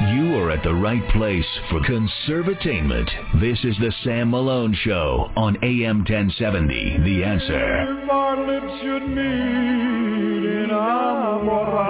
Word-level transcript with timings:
You 0.00 0.34
are 0.38 0.50
at 0.50 0.64
the 0.64 0.74
right 0.74 1.08
place 1.10 1.46
for 1.70 1.78
conservatainment. 1.80 3.40
This 3.40 3.58
is 3.62 3.76
the 3.78 3.92
Sam 4.02 4.30
Malone 4.30 4.74
Show 4.82 5.30
on 5.36 5.56
AM 5.62 5.98
1070. 5.98 6.98
The 7.04 7.22
Answer. 7.22 8.02
If 8.02 8.10
our 8.10 8.44
lips 8.44 8.82
should 8.82 9.06
meet 9.08 10.62
in 10.62 10.70
amorata, 10.70 11.86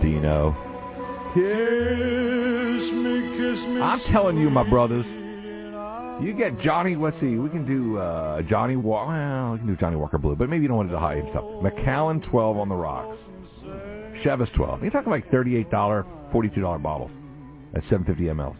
Dino. 0.00 0.54
kiss 1.34 2.92
me, 2.94 3.20
kiss 3.36 3.58
me. 3.68 3.80
I'm 3.80 4.00
telling 4.12 4.38
you, 4.38 4.48
my 4.48 4.62
brothers. 4.70 5.04
You 6.22 6.32
get 6.32 6.60
Johnny. 6.60 6.94
Let's 6.94 7.18
see. 7.20 7.36
We 7.36 7.50
can 7.50 7.66
do 7.66 7.98
uh, 7.98 8.42
Johnnie 8.42 8.76
Walker. 8.76 9.10
Well, 9.10 9.52
we 9.54 9.58
can 9.58 9.66
do 9.66 9.76
Johnnie 9.76 9.96
Walker 9.96 10.16
Blue, 10.16 10.36
but 10.36 10.48
maybe 10.48 10.62
you 10.62 10.68
don't 10.68 10.76
want 10.76 10.90
to 10.90 10.98
high 10.98 11.16
and 11.16 11.28
stuff. 11.30 11.44
Macallan 11.60 12.20
12 12.30 12.56
on 12.56 12.68
the 12.68 12.74
rocks. 12.76 13.18
Chivas 14.26 14.52
12. 14.54 14.82
You're 14.82 14.90
talking 14.90 15.12
like 15.12 15.30
$38, 15.30 15.70
$42 15.70 16.82
bottles 16.82 17.12
at 17.74 17.82
750 17.84 18.24
ml. 18.24 18.56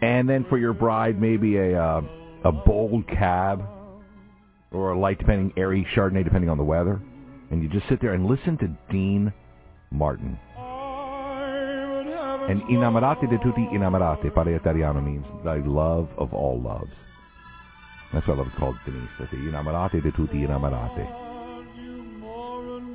And 0.00 0.28
then 0.28 0.46
for 0.48 0.56
your 0.56 0.72
bride, 0.72 1.20
maybe 1.20 1.56
a 1.56 1.80
uh, 1.80 2.00
a 2.44 2.52
bold 2.52 3.06
cab 3.08 3.64
or 4.72 4.92
a 4.92 4.98
light, 4.98 5.18
depending 5.18 5.52
airy 5.56 5.86
Chardonnay, 5.94 6.24
depending 6.24 6.50
on 6.50 6.58
the 6.58 6.64
weather. 6.64 7.00
And 7.50 7.62
you 7.62 7.68
just 7.68 7.88
sit 7.88 8.00
there 8.00 8.14
and 8.14 8.26
listen 8.26 8.56
to 8.58 8.68
Dean 8.90 9.32
Martin. 9.90 10.38
And 12.46 12.60
innamorati 12.62 13.26
di 13.28 13.38
tutti 13.38 13.66
innamorati, 13.72 14.30
pare 14.30 14.54
italiano 14.54 15.00
means 15.00 15.24
the 15.42 15.62
love 15.64 16.08
of 16.18 16.34
all 16.34 16.60
loves. 16.60 16.92
That's 18.12 18.26
why 18.26 18.34
I 18.34 18.36
love 18.36 18.48
it 18.48 18.56
called 18.58 18.76
Denise. 18.84 19.08
I 19.18 19.26
say 19.30 19.38
innamorati 19.38 20.02
di 20.02 20.10
tutti 20.12 20.44
innamorati. 20.44 21.06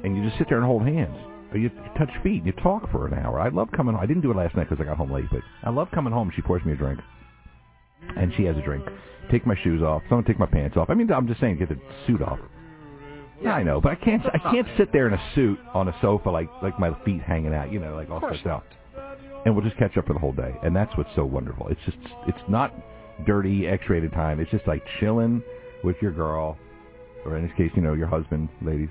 And 0.04 0.16
you 0.16 0.24
just 0.24 0.38
sit 0.38 0.48
there 0.48 0.58
and 0.58 0.66
hold 0.66 0.84
hands. 0.84 1.18
You 1.54 1.70
touch 1.98 2.12
feet 2.24 2.44
and 2.44 2.46
you 2.46 2.52
talk 2.54 2.92
for 2.92 3.08
an 3.08 3.14
hour. 3.14 3.40
I 3.40 3.50
love 3.50 3.70
coming 3.76 3.96
home. 3.96 4.04
I 4.04 4.06
didn't 4.06 4.22
do 4.22 4.32
it 4.32 4.38
last 4.38 4.56
night 4.56 4.70
because 4.70 4.82
I 4.82 4.86
got 4.88 4.98
home 4.98 5.12
late, 5.12 5.26
but 5.32 5.42
I 5.64 5.72
love 5.72 5.90
coming 5.94 6.14
home. 6.14 6.32
She 6.36 6.42
pours 6.42 6.64
me 6.64 6.74
a 6.74 6.76
drink. 6.76 7.00
And 8.16 8.32
she 8.38 8.44
has 8.44 8.56
a 8.56 8.62
drink. 8.62 8.86
Take 9.32 9.46
my 9.46 9.56
shoes 9.64 9.82
off. 9.82 10.04
Someone 10.10 10.26
take 10.26 10.40
my 10.40 10.46
pants 10.46 10.78
off. 10.78 10.90
I 10.90 10.94
mean, 10.94 11.12
I'm 11.12 11.28
just 11.28 11.40
saying, 11.40 11.58
get 11.58 11.70
the 11.70 11.80
suit 12.08 12.22
off. 12.22 12.40
Yeah, 13.42 13.54
I 13.54 13.64
know, 13.64 13.80
but 13.80 13.94
I 13.94 13.96
can't. 13.96 14.22
I 14.26 14.38
can't 14.38 14.68
sit 14.78 14.92
there 14.92 15.08
in 15.08 15.14
a 15.14 15.32
suit 15.34 15.60
on 15.74 15.88
a 15.88 15.96
sofa 16.02 16.30
like 16.30 16.50
like 16.62 16.78
my 16.78 16.92
feet 17.06 17.22
hanging 17.22 17.54
out. 17.54 17.72
You 17.72 17.80
know, 17.80 17.96
like 17.96 18.10
all 18.10 18.20
stretched 18.20 18.48
out. 18.48 18.66
And 19.46 19.56
we'll 19.56 19.64
just 19.64 19.78
catch 19.78 19.96
up 19.98 20.08
for 20.08 20.14
the 20.14 20.20
whole 20.20 20.34
day. 20.34 20.54
And 20.64 20.76
that's 20.76 20.96
what's 20.98 21.10
so 21.16 21.24
wonderful. 21.24 21.70
It's 21.70 21.80
just 21.86 21.98
it's 22.28 22.50
not 22.50 22.74
dirty 23.26 23.68
X-rated 23.68 24.12
time. 24.12 24.42
It's 24.42 24.52
just 24.52 24.68
like 24.68 24.84
chilling 25.00 25.42
with 25.86 25.96
your 26.02 26.12
girl, 26.12 26.58
or 27.26 27.38
in 27.38 27.48
this 27.48 27.56
case, 27.56 27.72
you 27.76 27.82
know, 27.82 27.94
your 27.94 28.08
husband, 28.08 28.50
ladies, 28.62 28.90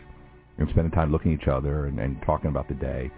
and 0.59 0.69
spending 0.70 0.91
time 0.92 1.12
looking 1.12 1.33
at 1.34 1.42
each 1.42 1.48
other 1.48 1.87
and, 1.87 1.98
and 1.98 2.20
talking 2.27 2.51
about 2.51 2.69
the 2.69 2.75
day. 2.75 3.11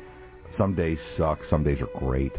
Some 0.58 0.74
days 0.74 0.98
suck. 1.16 1.38
Some 1.48 1.64
days 1.64 1.78
are 1.80 1.98
great. 1.98 2.32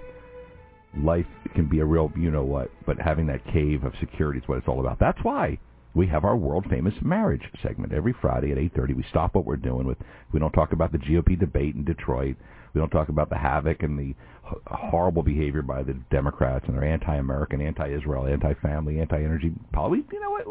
Life 0.98 1.26
can 1.56 1.70
be 1.70 1.80
a 1.80 1.86
real, 1.86 2.12
you 2.18 2.32
know 2.32 2.44
what, 2.44 2.70
but 2.86 3.00
having 3.00 3.28
that 3.28 3.46
cave 3.54 3.84
of 3.84 3.94
security 4.00 4.40
is 4.40 4.48
what 4.48 4.58
it's 4.58 4.68
all 4.68 4.80
about. 4.80 5.00
That's 5.00 5.20
why 5.24 5.58
we 5.94 6.08
have 6.08 6.24
our 6.24 6.36
world 6.36 6.66
famous 6.70 6.94
marriage 7.02 7.44
segment 7.62 7.94
every 7.94 8.14
Friday 8.22 8.52
at 8.52 8.58
8:30. 8.58 8.96
We 8.96 9.06
stop 9.10 9.36
what 9.36 9.46
we're 9.46 9.58
doing 9.58 9.86
with. 9.86 9.98
We 10.32 10.40
don't 10.40 10.52
talk 10.52 10.74
about 10.74 10.92
the 10.92 10.98
GOP 10.98 11.40
debate 11.40 11.76
in 11.76 11.84
Detroit. 11.84 12.36
We 12.74 12.80
don't 12.80 12.90
talk 12.90 13.10
about 13.10 13.30
the 13.30 13.38
havoc 13.38 13.84
and 13.84 14.00
the 14.00 14.16
horrible 14.68 15.24
behavior 15.24 15.62
by 15.62 15.84
the 15.84 15.94
Democrats 16.10 16.66
and 16.68 16.76
their 16.76 16.86
anti-American, 16.86 17.62
anti-Israel, 17.62 18.28
anti-family, 18.28 19.00
anti-energy 19.00 19.52
policy. 19.74 20.04
You 20.12 20.20
know 20.22 20.30
what? 20.30 20.46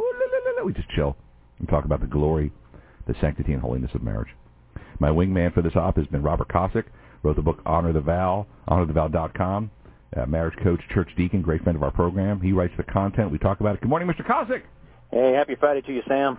We 0.65 0.73
just 0.75 0.91
chill 0.91 1.17
and 1.59 1.69
talk 1.69 1.87
about 1.87 2.01
the 2.01 2.07
glory, 2.07 2.53
the 3.07 3.15
sanctity 3.21 3.53
and 3.53 3.63
holiness 3.63 3.91
of 3.95 4.03
marriage. 4.03 4.31
My 4.99 5.09
wingman 5.09 5.53
for 5.55 5.63
this 5.63 5.77
op 5.77 5.97
has 5.97 6.07
been 6.07 6.23
Robert 6.23 6.49
Kosick. 6.49 6.85
Wrote 7.23 7.37
the 7.37 7.43
book 7.43 7.61
Honor 7.67 7.93
the 7.93 8.01
Vow, 8.01 8.47
honorthevow.com. 8.69 9.71
Uh, 10.17 10.27
marriage 10.27 10.59
coach, 10.63 10.81
church 10.93 11.09
deacon, 11.17 11.43
great 11.43 11.63
friend 11.63 11.77
of 11.77 11.83
our 11.83 11.91
program. 11.91 12.41
He 12.41 12.53
writes 12.53 12.73
the 12.77 12.83
content. 12.83 13.31
We 13.31 13.39
talk 13.39 13.61
about 13.61 13.77
it. 13.77 13.81
Good 13.81 13.91
morning, 13.91 14.09
Mr. 14.09 14.27
Kosick. 14.27 14.63
Hey, 15.11 15.33
happy 15.37 15.55
Friday 15.59 15.83
to 15.83 15.93
you, 15.93 16.03
Sam. 16.09 16.39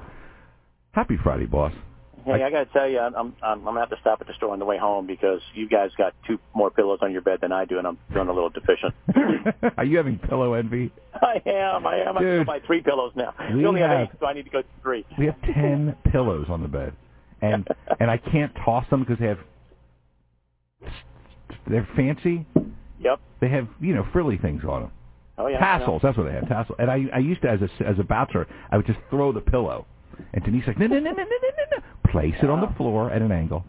Happy 0.91 1.17
Friday, 1.23 1.45
boss. 1.45 1.73
Hey, 2.25 2.43
I, 2.43 2.49
got 2.51 2.59
to 2.65 2.65
tell 2.73 2.87
you, 2.89 2.99
I'm, 2.99 3.15
I'm 3.15 3.33
I'm 3.43 3.63
gonna 3.63 3.79
have 3.79 3.89
to 3.89 3.97
stop 4.01 4.21
at 4.21 4.27
the 4.27 4.33
store 4.33 4.51
on 4.53 4.59
the 4.59 4.65
way 4.65 4.77
home 4.77 5.07
because 5.07 5.41
you 5.53 5.67
guys 5.67 5.89
got 5.97 6.13
two 6.27 6.37
more 6.53 6.69
pillows 6.69 6.99
on 7.01 7.11
your 7.11 7.21
bed 7.21 7.39
than 7.41 7.51
I 7.51 7.65
do, 7.65 7.77
and 7.77 7.87
I'm 7.87 7.97
feeling 8.13 8.29
a 8.29 8.33
little 8.33 8.49
deficient. 8.49 8.93
Are 9.77 9.85
you 9.85 9.97
having 9.97 10.17
pillow 10.19 10.53
envy? 10.53 10.91
I 11.15 11.41
am, 11.47 11.85
I 11.87 11.97
am. 11.97 12.17
I 12.17 12.21
Dude. 12.21 12.39
can 12.39 12.45
buy 12.45 12.59
three 12.65 12.81
pillows 12.81 13.11
now. 13.15 13.33
We 13.49 13.57
We 13.57 13.65
only 13.65 13.81
have, 13.81 13.89
have- 13.91 14.01
eight, 14.01 14.19
so 14.19 14.25
I 14.25 14.33
need 14.33 14.43
to 14.43 14.49
go 14.51 14.61
to 14.61 14.67
three. 14.81 15.05
We 15.17 15.25
have 15.27 15.41
ten 15.41 15.95
pillows 16.11 16.47
on 16.49 16.61
the 16.61 16.67
bed, 16.67 16.93
and 17.41 17.67
and 17.99 18.09
I 18.11 18.17
can't 18.17 18.53
toss 18.63 18.85
them 18.89 19.01
because 19.03 19.17
they 19.19 19.27
have 19.27 19.39
they're 21.67 21.87
fancy. 21.95 22.45
Yep. 22.99 23.19
They 23.39 23.49
have 23.49 23.67
you 23.79 23.95
know 23.95 24.05
frilly 24.13 24.37
things 24.37 24.63
on 24.63 24.83
them. 24.83 24.91
Oh 25.37 25.47
yeah. 25.47 25.59
Tassels. 25.59 26.01
That's 26.03 26.17
what 26.17 26.25
they 26.27 26.33
have. 26.33 26.47
Tassels. 26.47 26.75
And 26.79 26.89
I 26.91 27.05
I 27.13 27.19
used 27.19 27.41
to 27.43 27.49
as 27.49 27.59
a 27.61 27.69
as 27.87 27.97
a 27.99 28.03
bachelor, 28.03 28.47
I 28.71 28.77
would 28.77 28.85
just 28.85 28.99
throw 29.09 29.31
the 29.31 29.41
pillow, 29.41 29.85
and 30.33 30.43
Denise 30.43 30.65
like, 30.67 30.79
no, 30.79 30.87
no, 30.87 30.99
no, 30.99 31.11
no, 31.11 31.13
no, 31.13 31.23
no, 31.23 31.77
no. 31.77 32.11
Place 32.11 32.35
it 32.41 32.49
on 32.49 32.61
the 32.61 32.73
floor 32.77 33.11
at 33.11 33.21
an 33.21 33.31
angle. 33.31 33.63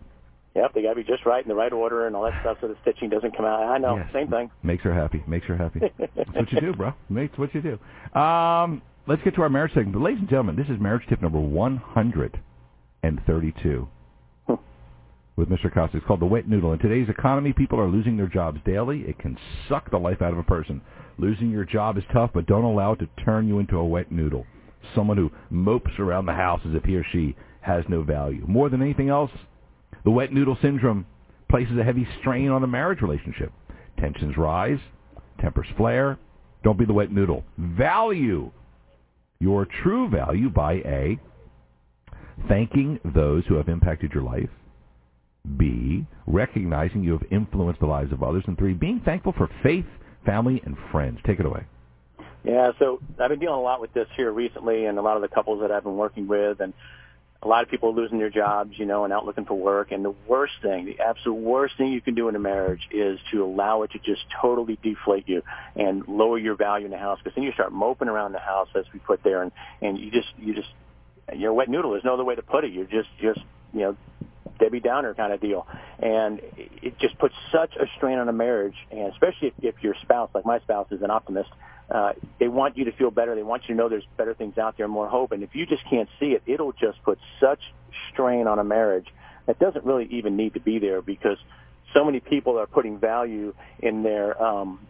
Yep, 0.54 0.75
they 0.75 0.82
got 0.82 0.91
to 0.91 0.97
be 0.97 1.04
just 1.04 1.25
right 1.25 1.42
in 1.42 1.48
the 1.48 1.54
right 1.54 1.72
order 1.72 2.06
and 2.06 2.14
all 2.14 2.25
that 2.25 2.38
stuff 2.42 2.58
so 2.60 2.69
the 2.69 2.76
stitching 2.82 3.08
doesn't 3.08 3.34
come 3.34 3.47
out. 3.47 3.62
I 3.62 3.78
know, 3.78 3.97
yes. 3.97 4.06
same 4.12 4.28
thing. 4.28 4.50
Makes 4.62 4.84
her 4.84 4.92
happy. 4.92 5.25
Makes 5.26 5.47
her 5.47 5.56
happy. 5.56 5.80
That's 5.98 6.28
what 6.34 6.53
you 6.53 6.60
do, 6.60 6.75
bro. 6.75 6.92
That's 7.10 7.38
what 7.38 7.54
you 7.54 7.62
do. 7.62 7.78
Um, 8.19 8.82
let's 9.06 9.22
get 9.22 9.34
to 9.36 9.42
our 9.42 9.48
marriage 9.48 9.72
segment. 9.72 9.94
But 9.94 10.03
ladies 10.03 10.20
and 10.20 10.28
gentlemen, 10.28 10.56
this 10.56 10.69
is 10.69 10.78
marriage 10.78 11.06
tip 11.08 11.22
number 11.22 11.41
132 11.41 13.88
with 15.36 15.48
Mr. 15.48 15.72
Costa. 15.72 15.97
It's 15.97 16.06
called 16.06 16.20
the 16.20 16.26
wet 16.26 16.47
noodle. 16.47 16.74
In 16.74 16.78
today's 16.80 17.09
economy, 17.09 17.54
people 17.54 17.80
are 17.80 17.88
losing 17.88 18.19
their 18.19 18.26
jobs 18.26 18.60
daily. 18.66 19.00
It 19.03 19.19
can 19.19 19.38
suck 19.70 19.91
the 19.91 19.98
life 19.98 20.20
out 20.20 20.32
of 20.32 20.38
a 20.38 20.42
person. 20.42 20.82
Losing 21.16 21.50
your 21.50 21.64
job 21.64 21.97
is 21.97 22.04
tough, 22.12 22.32
but 22.34 22.44
don't 22.47 22.64
allow 22.64 22.92
it 22.92 22.98
to 22.98 23.09
turn 23.24 23.48
you 23.48 23.59
into 23.59 23.78
a 23.78 23.84
wet 23.84 24.12
noodle. 24.12 24.44
Someone 24.94 25.16
who 25.16 25.31
mopes 25.50 25.93
around 25.98 26.26
the 26.26 26.32
house 26.32 26.60
as 26.69 26.75
if 26.75 26.84
he 26.84 26.97
or 26.97 27.04
she 27.12 27.37
has 27.60 27.84
no 27.88 28.03
value. 28.03 28.44
More 28.47 28.69
than 28.69 28.82
anything 28.82 29.09
else, 29.09 29.31
the 30.04 30.10
wet 30.10 30.32
noodle 30.32 30.59
syndrome 30.60 31.06
places 31.48 31.78
a 31.78 31.84
heavy 31.84 32.06
strain 32.20 32.48
on 32.48 32.60
the 32.60 32.66
marriage 32.66 33.00
relationship. 33.00 33.53
Tensions 33.98 34.37
rise, 34.37 34.78
tempers 35.41 35.66
flare. 35.76 36.19
Don't 36.65 36.78
be 36.78 36.84
the 36.84 36.92
wet 36.92 37.12
noodle. 37.12 37.44
Value 37.59 38.50
your 39.42 39.66
true 39.82 40.09
value 40.09 40.48
by 40.48 40.75
A, 40.75 41.19
thanking 42.48 43.00
those 43.04 43.44
who 43.47 43.56
have 43.56 43.69
impacted 43.69 44.12
your 44.12 44.22
life. 44.22 44.48
B, 45.59 46.06
recognizing 46.28 47.03
you 47.03 47.12
have 47.12 47.26
influenced 47.32 47.81
the 47.81 47.87
lives 47.87 48.12
of 48.12 48.22
others. 48.22 48.44
And 48.47 48.56
three, 48.56 48.72
being 48.72 49.00
thankful 49.04 49.34
for 49.37 49.50
faith, 49.65 49.84
family, 50.25 50.62
and 50.65 50.76
friends. 50.92 51.19
Take 51.26 51.41
it 51.41 51.47
away. 51.47 51.65
Yeah, 52.44 52.72
so 52.78 53.00
I've 53.20 53.28
been 53.30 53.38
dealing 53.38 53.58
a 53.58 53.62
lot 53.62 53.80
with 53.80 53.92
this 53.94 54.08
here 54.16 54.30
recently, 54.32 54.86
and 54.86 54.98
a 54.98 55.03
lot 55.03 55.16
of 55.16 55.22
the 55.22 55.28
couples 55.28 55.60
that 55.60 55.70
I've 55.70 55.84
been 55.84 55.97
working 55.97 56.26
with, 56.26 56.60
and 56.60 56.75
a 57.42 57.48
lot 57.48 57.62
of 57.62 57.70
people 57.70 57.91
are 57.91 57.92
losing 57.92 58.19
their 58.19 58.30
jobs, 58.30 58.72
you 58.78 58.86
know, 58.86 59.04
and 59.04 59.12
out 59.12 59.26
looking 59.26 59.44
for 59.44 59.54
work. 59.54 59.91
And 59.91 60.04
the 60.04 60.14
worst 60.28 60.54
thing, 60.62 60.86
the 60.86 61.00
absolute 61.00 61.34
worst 61.34 61.76
thing 61.76 61.92
you 61.92 62.00
can 62.00 62.14
do 62.14 62.28
in 62.28 62.36
a 62.36 62.41
marriage 62.41 62.82
is 62.91 63.19
to 63.32 63.44
allow 63.44 63.82
it 63.82 63.92
to 63.92 63.98
just 63.98 64.22
totally 64.41 64.78
deflate 64.82 65.28
you 65.28 65.42
and 65.75 66.06
lower 66.06 66.38
your 66.38 66.54
value 66.56 66.84
in 66.84 66.92
the 66.92 66.98
house. 66.98 67.19
Because 67.22 67.34
then 67.34 67.44
you 67.44 67.53
start 67.53 67.72
moping 67.72 68.08
around 68.08 68.32
the 68.32 68.38
house, 68.38 68.69
as 68.76 68.84
we 68.92 69.00
put 69.00 69.22
there, 69.24 69.42
and 69.42 69.53
and 69.80 69.98
you 69.98 70.10
just 70.10 70.28
you 70.36 70.54
just 70.54 70.69
you're 71.34 71.50
a 71.50 71.54
wet 71.54 71.69
noodle. 71.69 71.92
There's 71.92 72.04
no 72.04 72.14
other 72.14 72.24
way 72.24 72.36
to 72.36 72.42
put 72.42 72.64
it. 72.64 72.72
You're 72.72 72.86
just 72.86 73.09
just 73.20 73.41
you 73.72 73.80
know 73.80 73.97
Debbie 74.60 74.80
Downer 74.80 75.14
kind 75.14 75.32
of 75.32 75.41
deal, 75.41 75.66
and 75.98 76.41
it 76.56 76.98
just 77.00 77.19
puts 77.19 77.34
such 77.50 77.74
a 77.76 77.86
strain 77.97 78.19
on 78.19 78.28
a 78.28 78.32
marriage, 78.32 78.76
and 78.91 79.12
especially 79.12 79.48
if, 79.48 79.54
if 79.62 79.82
your 79.82 79.94
spouse, 80.03 80.30
like 80.34 80.47
my 80.47 80.60
spouse, 80.60 80.86
is 80.92 81.03
an 81.03 81.10
optimist, 81.10 81.50
uh, 81.91 82.12
they 82.38 82.48
want 82.48 82.76
you 82.76 82.84
to 82.87 82.93
feel 82.93 83.10
better. 83.10 83.34
They 83.34 83.43
want 83.43 83.62
you 83.65 83.75
to 83.75 83.75
know 83.75 83.88
there's 83.88 84.06
better 84.16 84.34
things 84.34 84.59
out 84.59 84.76
there, 84.76 84.88
more 84.88 85.09
hope. 85.09 85.32
And 85.32 85.43
if 85.43 85.54
you 85.54 85.66
just 85.66 85.84
can't 85.88 86.09
see 86.19 86.32
it, 86.32 86.43
it'll 86.47 86.72
just 86.72 87.03
put 87.03 87.19
such 87.41 87.60
strain 88.10 88.47
on 88.47 88.59
a 88.59 88.65
marriage 88.65 89.06
that 89.47 89.59
doesn't 89.59 89.84
really 89.84 90.06
even 90.10 90.37
need 90.37 90.54
to 90.54 90.60
be 90.60 90.78
there 90.78 91.03
because 91.03 91.38
so 91.92 92.04
many 92.04 92.21
people 92.21 92.59
are 92.59 92.66
putting 92.66 92.98
value 92.98 93.54
in 93.80 94.03
their 94.03 94.41
um, 94.42 94.80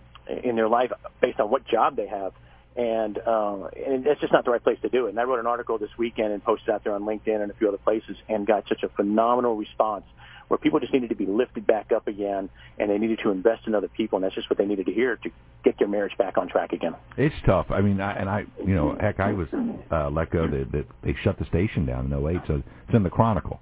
in 0.45 0.57
their 0.57 0.69
life 0.69 0.93
based 1.21 1.41
on 1.41 1.51
what 1.51 1.67
job 1.67 1.97
they 1.97 2.07
have. 2.07 2.33
And, 2.75 3.19
uh, 3.19 3.67
and 3.67 4.07
it's 4.07 4.21
just 4.21 4.33
not 4.33 4.47
the 4.47 4.51
right 4.51 4.63
place 4.63 4.79
to 4.81 4.89
do 4.89 5.07
it. 5.07 5.11
And 5.11 5.21
I 5.21 5.25
wrote 5.25 5.41
an 5.41 5.47
article 5.47 5.77
this 5.77 5.91
weekend 5.99 6.33
and 6.33 6.43
posted 6.43 6.71
out 6.71 6.85
there 6.85 6.95
on 6.95 7.03
LinkedIn 7.03 7.43
and 7.43 7.51
a 7.51 7.55
few 7.55 7.69
other 7.69 7.77
places 7.77 8.17
and 8.31 8.47
got 8.47 8.67
such 8.67 8.83
a 8.83 8.89
phenomenal 8.89 9.57
response 9.57 10.05
where 10.53 10.59
people 10.59 10.79
just 10.79 10.93
needed 10.93 11.09
to 11.09 11.15
be 11.17 11.25
lifted 11.25 11.67
back 11.67 11.93
up 11.93 12.07
again 12.07 12.47
and 12.79 12.91
they 12.91 12.99
needed 12.99 13.19
to 13.23 13.31
invest 13.31 13.67
in 13.67 13.75
other 13.75 13.89
people. 13.89 14.19
And 14.19 14.25
that's 14.25 14.35
just 14.35 14.51
what 14.51 14.59
they 14.59 14.67
needed 14.67 14.85
to 14.85 14.93
hear 14.93 15.17
to 15.17 15.31
get 15.65 15.79
their 15.79 15.89
marriage 15.89 16.13
back 16.19 16.37
on 16.37 16.47
track 16.47 16.75
again. 16.75 16.95
It's 17.17 17.35
tough. 17.47 17.65
I 17.71 17.81
mean, 17.81 18.03
I, 18.03 18.13
and 18.13 18.29
I, 18.29 18.45
you 18.59 18.75
know, 18.75 18.95
heck, 19.01 19.19
I 19.19 19.33
was 19.33 19.49
uh, 19.91 20.11
let 20.11 20.31
go. 20.31 20.47
They, 20.47 20.65
they, 20.65 20.85
they 21.03 21.17
shut 21.25 21.39
the 21.39 21.47
station 21.47 21.87
down 21.87 22.13
in 22.13 22.13
08, 22.13 22.43
so 22.47 22.57
it's 22.57 22.95
in 22.95 23.03
the 23.03 23.09
Chronicle. 23.09 23.61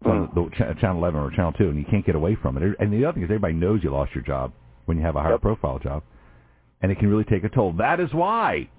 It's 0.00 0.08
on 0.08 0.30
the, 0.34 0.48
ch- 0.56 0.80
Channel 0.80 0.96
11 0.96 1.20
or 1.20 1.30
Channel 1.30 1.52
2, 1.58 1.68
and 1.68 1.78
you 1.78 1.84
can't 1.90 2.06
get 2.06 2.14
away 2.14 2.38
from 2.40 2.56
it. 2.56 2.74
And 2.80 2.90
the 2.90 3.04
other 3.04 3.16
thing 3.16 3.24
is 3.24 3.26
everybody 3.26 3.52
knows 3.52 3.80
you 3.82 3.90
lost 3.90 4.14
your 4.14 4.24
job 4.24 4.50
when 4.86 4.96
you 4.96 5.04
have 5.04 5.16
a 5.16 5.20
higher 5.22 5.36
profile 5.36 5.78
job, 5.78 6.02
and 6.80 6.90
it 6.90 6.98
can 6.98 7.10
really 7.10 7.24
take 7.24 7.44
a 7.44 7.50
toll. 7.50 7.74
That 7.74 8.00
is 8.00 8.08
why, 8.14 8.70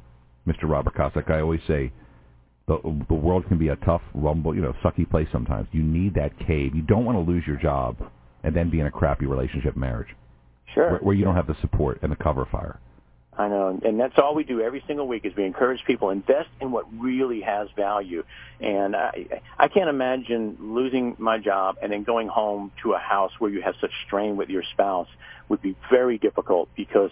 Mr. 0.47 0.63
Robert 0.63 0.95
Kosick, 0.95 1.29
I 1.29 1.41
always 1.41 1.61
say, 1.67 1.91
the, 2.67 2.79
the 3.07 3.13
world 3.13 3.47
can 3.47 3.57
be 3.57 3.67
a 3.69 3.75
tough, 3.77 4.01
rumble, 4.13 4.55
you 4.55 4.61
know, 4.61 4.73
sucky 4.83 5.09
place 5.09 5.27
sometimes. 5.31 5.67
You 5.71 5.83
need 5.83 6.15
that 6.15 6.37
cave. 6.39 6.73
You 6.75 6.81
don't 6.81 7.05
want 7.05 7.15
to 7.17 7.31
lose 7.31 7.43
your 7.45 7.57
job 7.57 7.97
and 8.43 8.55
then 8.55 8.69
be 8.69 8.79
in 8.79 8.87
a 8.87 8.91
crappy 8.91 9.25
relationship 9.25 9.75
marriage 9.75 10.07
Sure. 10.73 10.91
where, 10.91 10.99
where 10.99 11.15
you 11.15 11.23
don't 11.23 11.35
have 11.35 11.47
the 11.47 11.55
support 11.61 11.99
and 12.01 12.11
the 12.11 12.15
cover 12.15 12.47
fire. 12.51 12.79
I 13.37 13.49
know, 13.49 13.77
and 13.83 13.99
that's 13.99 14.17
all 14.17 14.33
we 14.33 14.45
do 14.45 14.61
every 14.61 14.81
single 14.87 15.07
week 15.07 15.25
is 15.25 15.35
we 15.35 15.43
encourage 15.43 15.83
people 15.85 16.09
invest 16.09 16.49
in 16.61 16.71
what 16.71 16.85
really 16.97 17.41
has 17.41 17.67
value. 17.75 18.23
And 18.61 18.95
I, 18.95 19.41
I 19.59 19.67
can't 19.67 19.89
imagine 19.89 20.55
losing 20.59 21.15
my 21.17 21.37
job 21.37 21.75
and 21.81 21.91
then 21.91 22.03
going 22.03 22.29
home 22.29 22.71
to 22.83 22.93
a 22.93 22.97
house 22.97 23.31
where 23.39 23.51
you 23.51 23.61
have 23.61 23.75
such 23.81 23.91
strain 24.05 24.37
with 24.37 24.49
your 24.49 24.63
spouse 24.71 25.09
would 25.49 25.61
be 25.61 25.75
very 25.91 26.17
difficult 26.17 26.69
because 26.77 27.11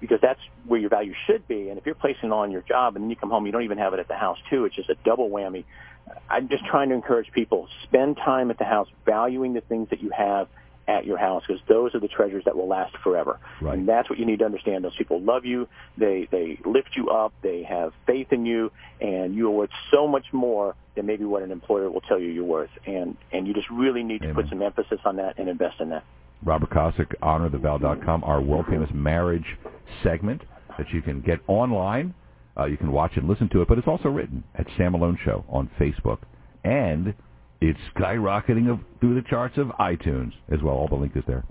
because 0.00 0.20
that's 0.22 0.40
where 0.66 0.78
your 0.78 0.88
value 0.88 1.14
should 1.26 1.46
be. 1.48 1.68
And 1.68 1.78
if 1.78 1.84
you're 1.84 1.96
placing 1.96 2.30
it 2.30 2.32
on 2.32 2.52
your 2.52 2.62
job 2.62 2.94
and 2.94 3.04
then 3.04 3.10
you 3.10 3.16
come 3.16 3.30
home, 3.30 3.44
you 3.44 3.52
don't 3.52 3.64
even 3.64 3.78
have 3.78 3.92
it 3.92 3.98
at 3.98 4.08
the 4.08 4.14
house 4.14 4.38
too. 4.48 4.66
It's 4.66 4.76
just 4.76 4.88
a 4.88 4.96
double 5.04 5.30
whammy. 5.30 5.64
I'm 6.30 6.48
just 6.48 6.64
trying 6.64 6.90
to 6.90 6.94
encourage 6.94 7.32
people 7.32 7.68
spend 7.82 8.16
time 8.16 8.50
at 8.52 8.58
the 8.58 8.64
house, 8.64 8.88
valuing 9.04 9.52
the 9.54 9.60
things 9.62 9.88
that 9.90 10.00
you 10.00 10.10
have 10.16 10.46
at 10.88 11.04
your 11.04 11.18
house 11.18 11.42
because 11.46 11.62
those 11.68 11.94
are 11.94 12.00
the 12.00 12.08
treasures 12.08 12.44
that 12.44 12.56
will 12.56 12.68
last 12.68 12.96
forever. 13.02 13.38
Right. 13.60 13.76
And 13.76 13.88
that's 13.88 14.08
what 14.08 14.18
you 14.18 14.26
need 14.26 14.38
to 14.40 14.44
understand. 14.44 14.84
Those 14.84 14.96
people 14.96 15.20
love 15.20 15.44
you. 15.44 15.68
They 15.98 16.28
they 16.30 16.58
lift 16.64 16.90
you 16.96 17.10
up. 17.10 17.32
They 17.42 17.64
have 17.64 17.92
faith 18.06 18.28
in 18.30 18.46
you, 18.46 18.70
and 19.00 19.34
you 19.34 19.48
are 19.48 19.50
worth 19.50 19.70
so 19.90 20.06
much 20.06 20.26
more 20.32 20.74
than 20.94 21.06
maybe 21.06 21.24
what 21.24 21.42
an 21.42 21.50
employer 21.50 21.90
will 21.90 22.00
tell 22.02 22.18
you 22.18 22.28
you're 22.28 22.44
worth. 22.44 22.70
And 22.86 23.16
and 23.32 23.46
you 23.46 23.54
just 23.54 23.70
really 23.70 24.02
need 24.02 24.18
to 24.18 24.30
Amen. 24.30 24.34
put 24.34 24.48
some 24.48 24.62
emphasis 24.62 25.00
on 25.04 25.16
that 25.16 25.38
and 25.38 25.48
invest 25.48 25.80
in 25.80 25.90
that. 25.90 26.04
Robert 26.44 26.70
Kosick, 26.70 27.14
honorthevow.com, 27.22 28.22
our 28.24 28.40
world 28.40 28.66
famous 28.68 28.90
marriage 28.92 29.56
segment 30.02 30.42
that 30.78 30.90
you 30.92 31.02
can 31.02 31.20
get 31.20 31.40
online. 31.46 32.14
Uh, 32.58 32.66
you 32.66 32.76
can 32.76 32.92
watch 32.92 33.12
and 33.16 33.28
listen 33.28 33.48
to 33.50 33.62
it, 33.62 33.68
but 33.68 33.78
it's 33.78 33.88
also 33.88 34.08
written 34.08 34.44
at 34.54 34.66
Sam 34.76 34.92
Malone 34.92 35.18
Show 35.24 35.44
on 35.48 35.70
Facebook. 35.78 36.18
And 36.64 37.14
it's 37.60 37.78
skyrocketing 37.96 38.70
of, 38.70 38.80
through 39.00 39.14
the 39.14 39.28
charts 39.28 39.56
of 39.58 39.68
iTunes 39.80 40.32
as 40.52 40.62
well. 40.62 40.74
All 40.74 40.88
the 40.88 40.94
link 40.94 41.12
is 41.16 41.24
there. 41.26 41.44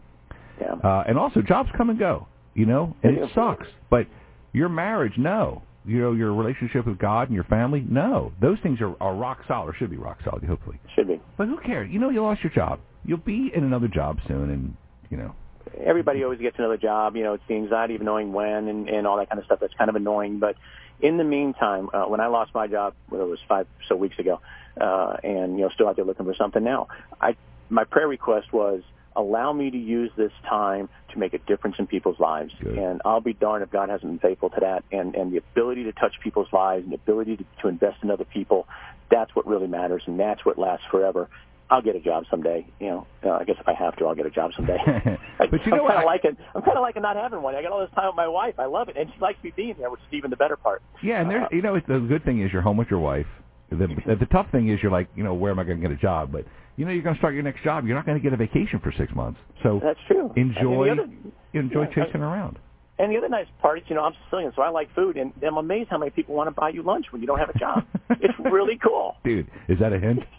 Yeah. 0.60 0.76
Uh, 0.84 1.04
and 1.08 1.18
also, 1.18 1.42
jobs 1.42 1.70
come 1.76 1.90
and 1.90 2.00
go, 2.00 2.28
you 2.54 2.66
know, 2.66 2.96
and 3.04 3.18
it 3.18 3.30
sucks. 3.36 3.68
But 3.90 4.08
your 4.54 4.70
marriage, 4.70 5.14
no. 5.18 5.64
You 5.88 6.02
know, 6.02 6.14
your 6.14 6.34
relationship 6.34 6.88
with 6.88 6.98
God 6.98 7.28
and 7.28 7.36
your 7.36 7.44
family, 7.44 7.86
no. 7.88 8.32
Those 8.42 8.58
things 8.64 8.82
are, 8.82 8.96
are 9.02 9.16
rock 9.16 9.40
solid, 9.48 9.70
or 9.70 9.76
should 9.76 9.92
be 9.92 9.98
rock 9.98 10.18
solid, 10.24 10.44
hopefully. 10.44 10.80
Should 10.96 11.08
be. 11.08 11.22
But 11.38 11.48
who 11.48 11.58
cares? 11.60 11.90
You 11.92 12.00
know, 12.00 12.10
you 12.10 12.24
lost 12.24 12.42
your 12.44 12.52
job. 12.52 12.80
You'll 13.04 13.18
be 13.18 13.52
in 13.54 13.64
another 13.64 13.88
job 13.88 14.18
soon, 14.28 14.50
and, 14.50 14.76
you 15.12 15.18
know. 15.18 15.36
Everybody 15.78 16.24
always 16.24 16.40
gets 16.40 16.58
another 16.58 16.78
job. 16.78 17.16
You 17.16 17.24
know, 17.24 17.34
it's 17.34 17.44
the 17.48 17.56
anxiety 17.56 17.96
of 17.96 18.02
knowing 18.02 18.34
when 18.34 18.68
and, 18.68 18.90
and 18.90 19.08
all 19.08 19.18
that 19.18 19.30
kind 19.30 19.40
of 19.40 19.46
stuff. 19.46 19.60
That's 19.60 19.74
kind 19.74 19.90
of 19.90 19.96
annoying. 19.96 20.40
But 20.40 20.56
in 21.02 21.18
the 21.18 21.24
meantime, 21.24 21.90
uh, 21.94 22.06
when 22.06 22.20
I 22.20 22.28
lost 22.28 22.54
my 22.54 22.68
job, 22.68 22.94
well, 23.10 23.22
it 23.22 23.30
was 23.30 23.40
five 23.48 23.68
so 23.88 23.96
weeks 23.96 24.18
ago, 24.20 24.42
uh, 24.80 25.18
and 25.24 25.58
you 25.58 25.64
know, 25.64 25.70
still 25.70 25.88
out 25.88 25.96
there 25.96 26.06
looking 26.06 26.26
for 26.26 26.36
something 26.36 26.64
now. 26.64 26.88
I 27.20 27.36
my 27.70 27.84
prayer 27.84 28.08
request 28.08 28.54
was 28.54 28.82
allow 29.16 29.54
me 29.54 29.72
to 29.72 29.78
use 29.78 30.12
this 30.18 30.32
time 30.48 30.90
to 31.10 31.20
make 31.20 31.34
a 31.34 31.38
difference 31.38 31.78
in 31.80 31.88
people's 31.88 32.20
lives. 32.20 32.54
Good. 32.60 32.78
And 32.78 33.02
I'll 33.06 33.22
be 33.22 33.34
darned 33.34 33.64
if 33.64 33.72
God 33.72 33.90
hasn't 33.90 34.12
been 34.12 34.20
faithful 34.20 34.50
to 34.52 34.60
that. 34.62 34.84
And 34.92 35.16
and 35.16 35.32
the 35.32 35.38
ability 35.38 35.86
to 35.86 35.92
touch 35.94 36.20
people's 36.22 36.52
lives 36.52 36.84
and 36.84 36.92
the 36.92 36.98
ability 36.98 37.38
to, 37.38 37.46
to 37.62 37.68
invest 37.68 38.04
in 38.04 38.12
other 38.12 38.26
people, 38.26 38.68
that's 39.10 39.36
what 39.36 39.48
really 39.48 39.68
matters, 39.68 40.04
and 40.06 40.20
that's 40.20 40.46
what 40.46 40.58
lasts 40.58 40.86
forever. 40.90 41.30
I'll 41.70 41.82
get 41.82 41.96
a 41.96 42.00
job 42.00 42.26
someday. 42.30 42.66
You 42.80 42.88
know, 42.88 43.08
uh, 43.26 43.32
I 43.42 43.44
guess 43.44 43.56
if 43.60 43.68
I 43.68 43.74
have 43.74 43.96
to, 43.98 44.06
I'll 44.06 44.16
get 44.16 44.26
a 44.26 44.30
job 44.32 44.52
someday. 44.56 44.78
But 45.38 45.66
you 45.66 45.72
know 45.72 45.78
I'm 45.80 45.84
what? 45.84 45.90
kind 45.96 46.00
I- 46.00 46.02
of 46.02 46.06
like 46.06 46.26
it. 46.26 46.38
I'm 46.56 46.62
kind 46.62 46.78
of 46.78 46.82
like 46.82 46.96
it 46.96 47.02
not 47.02 47.16
having 47.16 47.42
one. 47.42 47.56
I 47.56 47.62
got 47.62 47.72
all 47.72 47.80
this 47.82 47.90
time 47.96 48.08
with 48.08 48.16
my 48.16 48.28
wife. 48.28 48.56
I 48.60 48.66
love 48.66 48.88
it, 48.90 48.96
and 48.98 49.10
she 49.14 49.20
likes 49.20 49.38
me 49.44 49.52
being 49.56 49.76
there, 49.78 49.90
which 49.90 50.00
is 50.02 50.14
even 50.14 50.30
the 50.30 50.38
better 50.38 50.56
part. 50.56 50.82
Yeah, 51.04 51.22
and 51.22 51.30
there, 51.30 51.48
you 51.52 51.62
know, 51.62 51.76
the 51.88 52.00
good 52.00 52.24
thing 52.24 52.42
is 52.42 52.52
you're 52.54 52.62
home 52.62 52.78
with 52.78 52.88
your 52.90 53.00
wife. 53.00 53.26
The, 53.72 53.88
the 54.20 54.28
tough 54.32 54.48
thing 54.52 54.70
is 54.70 54.80
you're 54.84 54.92
like, 54.92 55.10
you 55.16 55.24
know, 55.24 55.34
where 55.34 55.52
am 55.52 55.58
I 55.60 55.64
going 55.64 55.82
to 55.82 55.88
get 55.88 55.92
a 55.92 56.00
job? 56.00 56.32
But 56.32 56.46
you 56.78 56.86
know, 56.86 56.92
you're 56.92 57.02
going 57.04 57.16
to 57.16 57.20
start 57.20 57.34
your 57.34 57.44
next 57.44 57.64
job. 57.64 57.86
You're 57.86 57.96
not 57.96 58.06
going 58.06 58.18
to 58.18 58.24
get 58.24 58.32
a 58.32 58.38
vacation 58.38 58.80
for 58.80 58.94
six 58.98 59.14
months. 59.16 59.40
So 59.64 59.80
That's 59.84 60.00
true. 60.08 60.32
enjoy, 60.36 60.92
other, 60.92 61.08
enjoy 61.54 61.84
yeah, 61.96 62.06
chasing 62.06 62.22
around. 62.22 62.60
and 63.00 63.12
the 63.12 63.18
other 63.18 63.28
nice 63.30 63.48
part 63.62 63.80
is, 63.80 63.84
you 63.88 63.96
know, 63.96 64.04
I'm 64.04 64.14
Sicilian, 64.26 64.52
so 64.56 64.62
I 64.62 64.70
like 64.70 64.94
food, 64.94 65.18
and 65.18 65.34
I'm 65.46 65.58
amazed 65.58 65.90
how 65.90 65.98
many 65.98 66.12
people 66.12 66.36
want 66.36 66.48
to 66.48 66.52
buy 66.52 66.70
you 66.70 66.84
lunch 66.84 67.08
when 67.12 67.22
you 67.22 67.28
don't 67.28 67.40
have 67.40 67.50
a 67.50 67.58
job. 67.58 67.84
it's 68.22 68.34
really 68.40 68.78
cool. 68.82 69.16
Dude, 69.24 69.50
is 69.68 69.80
that 69.80 69.92
a 69.94 70.00
hint? 70.00 70.20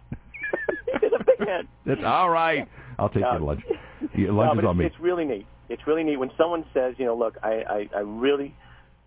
it's 1.39 1.41
a 1.41 1.45
big 1.45 1.49
hit. 1.49 1.67
That's 1.87 2.05
all 2.05 2.31
right. 2.31 2.69
I'll 2.99 3.09
take 3.09 3.23
No. 3.23 3.33
your 3.33 3.41
lunch. 3.41 3.63
Your 4.15 4.33
lunch 4.33 4.53
but 4.57 4.65
is 4.65 4.69
on 4.69 4.71
it's, 4.73 4.79
me. 4.79 4.87
it's 4.87 5.01
really 5.01 5.25
neat. 5.25 5.47
It's 5.69 5.87
really 5.87 6.05
neat 6.05 6.17
when 6.17 6.31
someone 6.39 6.65
says, 6.73 6.95
you 6.99 7.07
know, 7.07 7.17
look, 7.17 7.37
I, 7.43 7.63
I, 7.69 7.89
I 7.97 8.01
really 8.01 8.55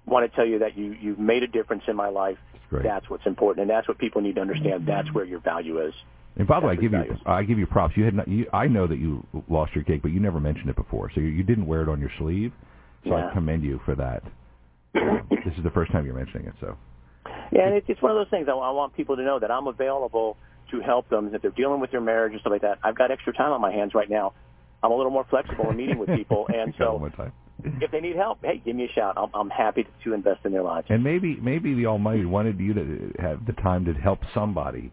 want 0.06 0.30
to 0.30 0.36
tell 0.36 0.46
you 0.46 0.60
that 0.60 0.78
you 0.78 0.96
you've 1.00 1.20
made 1.20 1.44
a 1.44 1.48
difference 1.48 1.84
in 1.88 1.96
my 1.96 2.10
life. 2.10 2.38
great. 2.70 2.84
That's 2.84 3.10
what's 3.10 3.26
important, 3.26 3.62
and 3.64 3.70
that's 3.70 3.88
what 3.88 3.98
people 3.98 4.22
need 4.22 4.36
to 4.36 4.42
understand. 4.42 4.88
That's 4.88 5.12
where 5.14 5.26
your 5.26 5.40
value 5.40 5.80
is. 5.86 5.94
And 6.36 6.48
by 6.48 6.60
the 6.60 6.68
way, 6.68 6.74
I 6.74 6.76
give 6.76 6.92
you. 6.94 7.04
I 7.26 7.44
give 7.44 7.60
you 7.60 7.66
props. 7.66 7.96
You 7.98 8.06
had 8.06 8.14
not, 8.14 8.28
you, 8.28 8.48
I 8.54 8.68
know 8.68 8.88
that 8.88 8.98
you 8.98 9.26
lost 9.50 9.74
your 9.76 9.84
gig, 9.84 10.02
but 10.02 10.12
you 10.12 10.20
never 10.20 10.40
mentioned 10.40 10.70
it 10.70 10.76
before, 10.76 11.12
so 11.14 11.22
you, 11.22 11.28
you 11.28 11.44
didn't 11.44 11.66
wear 11.66 11.81
it 11.81 11.90
on 11.90 12.00
your 12.00 12.12
sleeve. 12.18 12.52
So 13.06 13.16
I 13.16 13.31
commend 13.34 13.64
you 13.64 13.80
for 13.86 13.96
that. 13.96 14.24
this 14.94 15.54
is 15.58 15.64
the 15.64 15.70
first 15.72 15.92
time 15.92 16.06
you're 16.06 16.16
mentioning 16.16 16.48
it, 16.48 16.54
so 16.60 16.78
Yeah, 17.52 17.68
and 17.68 17.76
it's, 17.76 17.86
it's 17.88 18.02
one 18.02 18.12
of 18.12 18.18
those 18.18 18.30
things. 18.30 18.48
I, 18.50 18.52
I 18.52 18.72
want 18.72 18.96
people 18.96 19.16
to 19.16 19.24
know 19.24 19.40
that 19.40 19.52
I'm 19.52 19.68
available 19.68 20.36
to 20.71 20.80
help 20.81 21.10
them 21.10 21.33
if 21.33 21.42
they're 21.42 21.51
dealing 21.51 21.80
with 21.80 21.92
their 21.92 22.01
marriage 22.01 22.33
and 22.33 22.42
stuff 22.42 22.51
like 22.51 22.62
that. 22.62 22.80
I've 22.83 22.95
got 22.98 23.12
extra 23.12 23.33
time 23.33 23.51
on 23.51 23.62
my 23.62 23.71
hands 23.71 23.94
right 23.94 24.10
now. 24.10 24.33
I'm 24.81 24.92
a 24.92 24.95
little 24.95 25.12
more 25.12 25.25
flexible 25.30 25.69
in 25.69 25.77
meeting 25.77 25.98
with 25.98 26.10
people, 26.10 26.48
and 26.54 26.74
so 26.77 27.06
if 27.63 27.92
they 27.92 28.00
need 28.00 28.16
help, 28.16 28.39
hey, 28.42 28.62
give 28.63 28.75
me 28.75 28.86
a 28.86 28.94
shout. 28.94 29.16
I'm, 29.18 29.30
I'm 29.33 29.50
happy 29.50 29.83
to, 29.83 29.89
to 30.06 30.13
invest 30.13 30.42
in 30.45 30.51
their 30.51 30.63
lives. 30.63 30.88
And 30.89 31.04
maybe 31.04 31.38
maybe 31.42 31.74
the 31.74 31.88
Almighty 31.88 32.25
wanted 32.25 32.60
you 32.60 32.74
to 32.74 33.12
have 33.19 33.45
the 33.45 33.54
time 33.54 33.86
to 33.86 33.94
help 33.94 34.19
somebody 34.33 34.92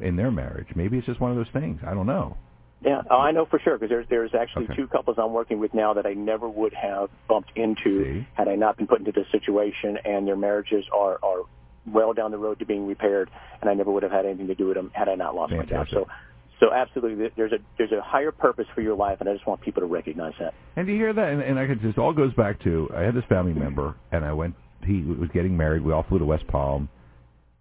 in 0.00 0.16
their 0.16 0.30
marriage. 0.30 0.68
Maybe 0.74 0.98
it's 0.98 1.06
just 1.06 1.20
one 1.20 1.30
of 1.30 1.36
those 1.36 1.52
things. 1.52 1.80
I 1.86 1.94
don't 1.94 2.06
know. 2.06 2.36
Yeah, 2.82 3.02
oh, 3.10 3.18
I 3.18 3.30
know 3.30 3.44
for 3.44 3.58
sure 3.58 3.76
because 3.76 3.90
there's 3.90 4.06
there's 4.08 4.34
actually 4.34 4.64
Okay. 4.64 4.76
two 4.76 4.88
couples 4.88 5.18
I'm 5.18 5.32
working 5.32 5.58
with 5.58 5.74
now 5.74 5.92
that 5.94 6.06
I 6.06 6.14
never 6.14 6.48
would 6.48 6.72
have 6.72 7.10
bumped 7.28 7.52
into 7.54 8.04
See? 8.04 8.26
had 8.34 8.48
I 8.48 8.56
not 8.56 8.78
been 8.78 8.86
put 8.86 9.00
into 9.00 9.12
this 9.12 9.26
situation, 9.30 9.98
and 10.04 10.26
their 10.26 10.36
marriages 10.36 10.86
are 10.90 11.18
are 11.22 11.42
well 11.92 12.12
down 12.12 12.30
the 12.30 12.38
road 12.38 12.58
to 12.60 12.66
being 12.66 12.86
repaired, 12.86 13.30
and 13.60 13.70
I 13.70 13.74
never 13.74 13.90
would 13.90 14.02
have 14.02 14.12
had 14.12 14.26
anything 14.26 14.46
to 14.48 14.54
do 14.54 14.66
with 14.66 14.76
them 14.76 14.90
had 14.94 15.08
I 15.08 15.14
not 15.14 15.34
lost 15.34 15.52
my 15.52 15.64
job. 15.64 15.86
So, 15.90 16.06
so 16.60 16.72
absolutely, 16.72 17.28
there's 17.36 17.52
a 17.52 17.58
there's 17.78 17.92
a 17.92 18.00
higher 18.02 18.32
purpose 18.32 18.66
for 18.74 18.80
your 18.82 18.94
life, 18.96 19.18
and 19.20 19.28
I 19.28 19.32
just 19.34 19.46
want 19.46 19.60
people 19.60 19.80
to 19.80 19.86
recognize 19.86 20.34
that. 20.40 20.54
And 20.76 20.86
you 20.88 20.94
hear 20.94 21.12
that? 21.12 21.28
And, 21.30 21.42
and 21.42 21.58
I 21.58 21.66
could 21.66 21.80
just 21.80 21.98
all 21.98 22.12
goes 22.12 22.34
back 22.34 22.62
to 22.64 22.88
I 22.94 23.00
had 23.02 23.14
this 23.14 23.24
family 23.28 23.52
member, 23.54 23.94
and 24.12 24.24
I 24.24 24.32
went. 24.32 24.54
He 24.86 25.02
was 25.02 25.28
getting 25.34 25.56
married. 25.56 25.82
We 25.82 25.92
all 25.92 26.04
flew 26.08 26.18
to 26.18 26.24
West 26.24 26.46
Palm. 26.48 26.88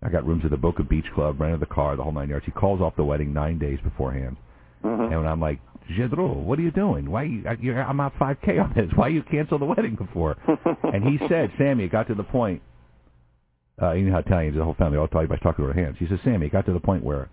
I 0.02 0.08
got 0.10 0.26
rooms 0.26 0.46
at 0.46 0.52
the 0.52 0.58
Boca 0.58 0.84
Beach 0.84 1.06
Club, 1.14 1.42
rented 1.42 1.60
the 1.60 1.66
car, 1.66 1.98
the 1.98 2.04
whole 2.04 2.14
nine 2.14 2.30
yards. 2.30 2.46
He 2.46 2.52
calls 2.52 2.80
off 2.80 2.96
the 2.96 3.04
wedding 3.04 3.34
nine 3.34 3.60
days 3.60 3.80
beforehand, 3.84 4.38
Mhm. 4.84 5.14
and 5.14 5.28
I'm 5.28 5.42
like, 5.42 5.60
Jedro, 5.98 6.34
what 6.36 6.58
are 6.58 6.62
you 6.62 6.72
doing? 6.72 7.10
Why 7.12 7.24
you, 7.24 7.44
you're, 7.60 7.82
I'm 7.84 8.00
out 8.00 8.14
5K 8.18 8.64
on 8.64 8.74
this. 8.76 8.90
Why 8.96 9.10
you 9.10 9.24
cancel 9.24 9.60
the 9.60 9.66
wedding 9.66 9.96
before? 9.96 10.38
and 10.84 11.04
he 11.04 11.18
said, 11.28 11.52
Sammy, 11.58 11.84
it 11.86 11.92
got 11.92 12.08
to 12.08 12.16
the 12.16 12.24
point. 12.24 12.62
Uh, 13.82 13.92
you 13.94 14.06
know 14.06 14.12
how 14.12 14.20
Italians, 14.20 14.58
the 14.58 14.64
whole 14.64 14.74
family, 14.76 14.98
all 14.98 15.08
talk 15.08 15.24
about 15.24 15.42
talking 15.42 15.66
to 15.66 15.74
their 15.74 15.86
hands. 15.86 15.98
He 16.00 16.08
says, 16.08 16.20
Sammy, 16.24 16.48
it 16.48 16.52
got 16.52 16.66
to 16.66 16.74
the 16.74 16.80
point 16.80 17.04
where 17.04 17.30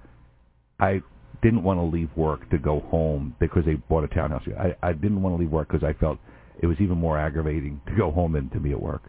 I 0.79 1.03
didn't 1.43 1.63
want 1.63 1.79
to 1.79 1.85
leave 1.85 2.09
work 2.17 2.49
to 2.51 2.59
go 2.59 2.81
home 2.81 3.35
because 3.41 3.65
they 3.65 3.75
bought 3.75 4.05
a 4.05 4.09
townhouse. 4.09 4.43
I, 4.59 4.77
I 4.83 4.93
didn't 4.93 5.23
want 5.23 5.37
to 5.37 5.41
leave 5.41 5.51
work 5.51 5.69
because 5.69 5.85
I 5.85 5.93
felt 5.99 6.19
it 6.61 6.67
was 6.67 6.77
even 6.81 6.99
more 6.99 7.19
aggravating 7.19 7.81
to 7.87 7.97
go 7.97 8.11
home 8.11 8.33
than 8.33 8.49
to 8.51 8.61
be 8.61 8.73
at 8.73 8.81
work. 8.81 9.03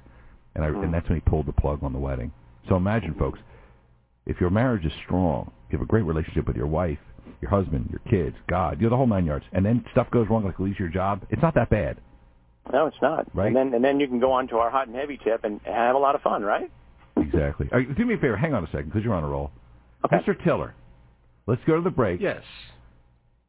And 0.56 0.66
I, 0.66 0.70
and 0.70 0.94
that's 0.94 1.08
when 1.08 1.18
he 1.18 1.30
pulled 1.30 1.46
the 1.46 1.54
plug 1.54 1.84
on 1.84 1.94
the 1.94 2.00
wedding. 2.00 2.32
So 2.68 2.76
imagine, 2.76 3.14
folks, 3.14 3.40
if 4.26 4.42
your 4.42 4.50
marriage 4.50 4.86
is 4.86 4.92
strong, 5.06 5.52
you 5.70 5.78
have 5.78 5.86
a 5.86 5.90
great 5.90 6.04
relationship 6.04 6.48
with 6.48 6.58
your 6.58 6.68
wife, 6.68 6.98
your 7.42 7.52
husband, 7.52 7.90
your 7.92 8.02
kids, 8.10 8.36
God, 8.50 8.82
you're 8.82 8.90
the 8.90 8.98
whole 8.98 9.08
nine 9.08 9.26
yards, 9.26 9.46
and 9.54 9.66
then 9.66 9.86
stuff 9.92 10.10
goes 10.12 10.28
wrong, 10.30 10.44
like 10.44 10.60
lose 10.60 10.76
your 10.80 10.90
job, 10.90 11.26
it's 11.30 11.42
not 11.42 11.54
that 11.56 11.70
bad. 11.70 11.98
No, 12.74 12.88
it's 12.88 12.98
not. 13.02 13.34
Right. 13.34 13.48
And 13.48 13.56
then 13.56 13.74
and 13.74 13.84
then 13.84 14.00
you 14.00 14.08
can 14.08 14.20
go 14.20 14.32
on 14.32 14.48
to 14.50 14.58
our 14.58 14.70
hot 14.70 14.88
and 14.88 14.96
heavy 14.96 15.18
tip 15.24 15.46
and 15.46 15.62
have 15.64 15.96
a 15.96 16.00
lot 16.00 16.16
of 16.16 16.22
fun, 16.22 16.44
right? 16.44 16.70
Exactly. 17.22 17.68
All 17.72 17.80
right, 17.80 17.96
do 17.96 18.06
me 18.06 18.14
a 18.16 18.18
favor, 18.18 18.38
hang 18.38 18.54
on 18.54 18.64
a 18.64 18.68
second, 18.68 18.86
because 18.90 19.04
you're 19.04 19.14
on 19.14 19.24
a 19.24 19.28
roll. 19.28 19.52
Okay. 20.06 20.18
Mr. 20.18 20.42
Tiller, 20.44 20.74
let's 21.48 21.62
go 21.66 21.76
to 21.76 21.82
the 21.82 21.90
break. 21.90 22.22
Yes. 22.22 22.44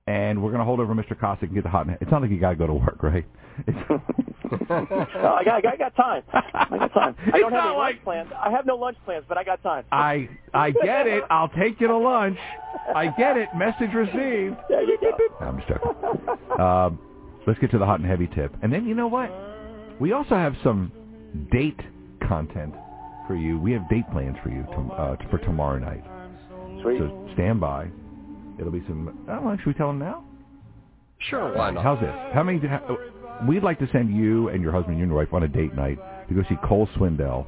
and 0.06 0.42
we're 0.42 0.50
going 0.50 0.60
to 0.60 0.64
hold 0.64 0.80
over 0.80 0.94
Mr. 0.94 1.18
Cossack 1.18 1.42
and 1.44 1.54
get 1.54 1.64
the 1.64 1.70
hot. 1.70 1.87
man. 1.87 1.98
It's 2.00 2.10
not 2.10 2.22
like 2.22 2.30
you 2.30 2.40
got 2.40 2.50
to 2.50 2.56
go 2.56 2.66
to 2.66 2.75
work, 2.75 3.02
right? 3.02 3.26
It's, 3.66 3.78
Oh, 3.90 5.34
I 5.34 5.44
got 5.44 5.66
I 5.66 5.76
got 5.76 5.94
time. 5.96 6.22
I 6.32 6.78
got 6.78 6.94
time. 6.94 7.16
I 7.34 7.38
don't 7.38 7.52
It's 7.52 7.60
have 7.60 7.66
any 7.66 7.76
like- 7.76 7.94
lunch 7.96 8.04
plans. 8.04 8.30
I 8.38 8.50
have 8.50 8.64
no 8.64 8.76
lunch 8.76 8.96
plans, 9.04 9.25
but 9.28 9.37
I 9.37 9.44
got 9.44 9.62
time. 9.62 9.84
I 9.92 10.28
I 10.54 10.70
get 10.70 11.06
it. 11.06 11.25
I'll 11.28 11.48
take 11.50 11.80
you 11.80 11.88
to 11.88 11.96
lunch. 11.96 12.38
I 12.94 13.08
get 13.08 13.37
it. 13.37 13.48
Message 13.56 13.92
received. 13.92 14.56
There 14.70 14.82
you 14.84 14.98
go. 15.00 15.10
I'm 15.40 15.58
just 15.58 15.68
joking. 15.68 16.60
Um, 16.60 16.98
let's 17.46 17.58
get 17.58 17.70
to 17.72 17.78
the 17.78 17.84
hot 17.84 18.00
and 18.00 18.08
heavy 18.08 18.28
tip, 18.28 18.54
and 18.62 18.72
then 18.72 18.87
you 18.87 18.94
know 18.94 19.08
what? 19.08 19.30
We 20.00 20.12
also 20.12 20.34
have 20.37 20.54
some 20.64 20.92
date 21.52 21.80
content 22.26 22.75
for 23.28 23.37
you. 23.37 23.58
We 23.61 23.70
have 23.73 23.88
date 23.88 24.11
plans 24.11 24.37
for 24.42 24.49
you 24.49 24.62
to, 24.64 24.92
uh, 24.94 25.16
for 25.30 25.38
tomorrow 25.38 25.78
night. 25.78 26.02
Sweet. 26.82 26.99
So 26.99 27.28
stand 27.35 27.61
by. 27.61 27.88
It'll 28.58 28.73
be 28.73 28.82
some. 28.88 29.25
I 29.28 29.35
don't 29.37 29.44
know. 29.44 29.56
Should 29.58 29.66
we 29.66 29.75
tell 29.75 29.88
them 29.88 30.00
now? 30.00 30.25
Sure, 31.18 31.54
why 31.56 31.70
not? 31.70 31.85
How's 31.85 32.00
this? 32.00 32.12
How 32.32 32.42
many? 32.42 32.58
How, 32.66 32.99
we'd 33.49 33.62
like 33.62 33.78
to 33.78 33.88
send 33.92 34.14
you 34.16 34.49
and 34.49 34.62
your 34.62 34.73
husband 34.73 34.99
and 34.99 35.08
your 35.08 35.16
wife 35.16 35.32
on 35.32 35.44
a 35.44 35.49
date 35.49 35.75
night 35.75 35.99
to 36.28 36.35
go 36.35 36.42
see 36.49 36.56
Cole 36.64 36.88
Swindell 36.97 37.47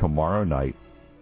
tomorrow 0.00 0.42
night, 0.42 0.74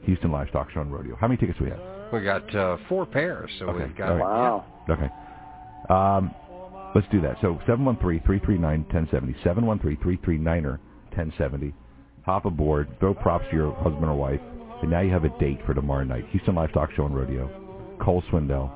Houston 0.04 0.30
Livestock 0.30 0.70
Show 0.70 0.80
and 0.80 0.92
Rodeo. 0.92 1.16
How 1.16 1.28
many 1.28 1.38
tickets 1.38 1.58
do 1.58 1.64
we 1.64 1.70
have? 1.70 1.80
We 2.12 2.22
got 2.22 2.54
uh, 2.54 2.76
four 2.88 3.04
pairs, 3.06 3.50
so 3.58 3.66
Okay, 3.70 3.84
we've 3.84 3.96
got 3.96 4.14
right. 4.14 4.20
Wow. 4.20 4.64
Okay. 4.88 5.08
Um, 5.88 6.34
Let's 6.94 7.06
do 7.12 7.20
that. 7.20 7.36
So 7.40 7.60
713-339-1070, 7.68 9.36
713-339-1070. 9.44 11.72
Hop 12.26 12.44
aboard, 12.44 12.88
throw 13.00 13.14
props 13.14 13.46
to 13.50 13.56
your 13.56 13.74
husband 13.76 14.04
or 14.04 14.14
wife, 14.14 14.40
and 14.82 14.90
now 14.90 15.00
you 15.00 15.10
have 15.10 15.24
a 15.24 15.38
date 15.38 15.58
for 15.64 15.74
tomorrow 15.74 16.04
night. 16.04 16.24
Houston 16.30 16.54
Livestock 16.54 16.90
Show 16.92 17.06
and 17.06 17.14
Rodeo. 17.14 17.48
Cole 18.00 18.22
Swindell. 18.30 18.70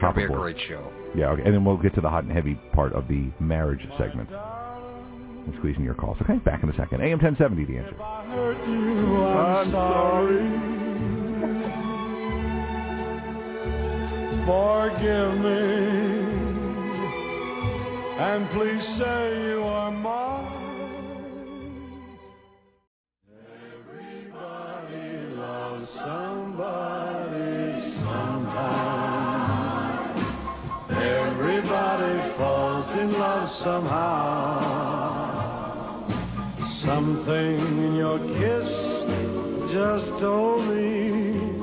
Hop 0.00 0.16
be 0.16 0.24
aboard. 0.24 0.38
a 0.38 0.42
great 0.42 0.68
show. 0.68 0.92
Yeah, 1.16 1.30
okay. 1.30 1.42
and 1.44 1.54
then 1.54 1.64
we'll 1.64 1.76
get 1.76 1.94
to 1.96 2.00
the 2.00 2.08
hot 2.08 2.24
and 2.24 2.32
heavy 2.32 2.54
part 2.72 2.92
of 2.92 3.08
the 3.08 3.30
marriage 3.40 3.80
segment. 3.98 4.30
And 4.30 5.54
squeezing 5.58 5.82
your 5.82 5.94
calls. 5.94 6.18
Okay, 6.22 6.36
back 6.38 6.62
in 6.62 6.68
a 6.68 6.76
second. 6.76 7.02
AM 7.02 7.18
1070, 7.18 7.64
the 7.64 7.78
answer. 7.78 8.02
I'm 8.02 9.70
sorry. 9.72 10.70
Forgive 14.46 15.38
me. 15.40 16.10
And 18.20 18.50
please 18.50 18.84
say 18.98 19.48
you 19.48 19.62
are 19.64 19.90
mine. 19.90 20.29
Somehow. 33.64 35.28
Something 36.84 37.60
in 37.84 37.94
your 37.96 38.18
kiss 38.18 38.68
just 39.72 40.06
told 40.20 40.66
me 40.66 41.60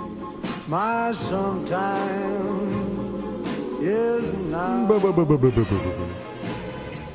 my 0.68 1.12
sometime 1.30 2.68
is 3.82 4.24
now. 4.48 4.86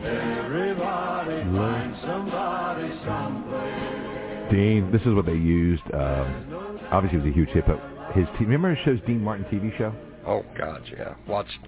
Everybody 0.05 1.43
find 1.57 1.97
somebody 2.03 2.89
someplace. 3.05 4.51
Dean, 4.51 4.91
this 4.93 5.03
is 5.03 5.15
what 5.15 5.27
they 5.27 5.33
used. 5.33 5.83
Um, 5.95 6.81
obviously, 6.91 7.19
it 7.19 7.23
was 7.25 7.31
a 7.31 7.35
huge 7.35 7.49
hit, 7.51 7.65
but 7.67 7.81
his 8.15 8.27
team. 8.39 8.49
Remember 8.49 8.75
his 8.75 8.85
show's 8.85 9.01
Dean 9.07 9.23
Martin 9.23 9.45
TV 9.47 9.77
show? 9.79 9.95
Oh 10.27 10.45
God, 10.59 10.83
yeah. 10.97 11.15
Watched. 11.27 11.59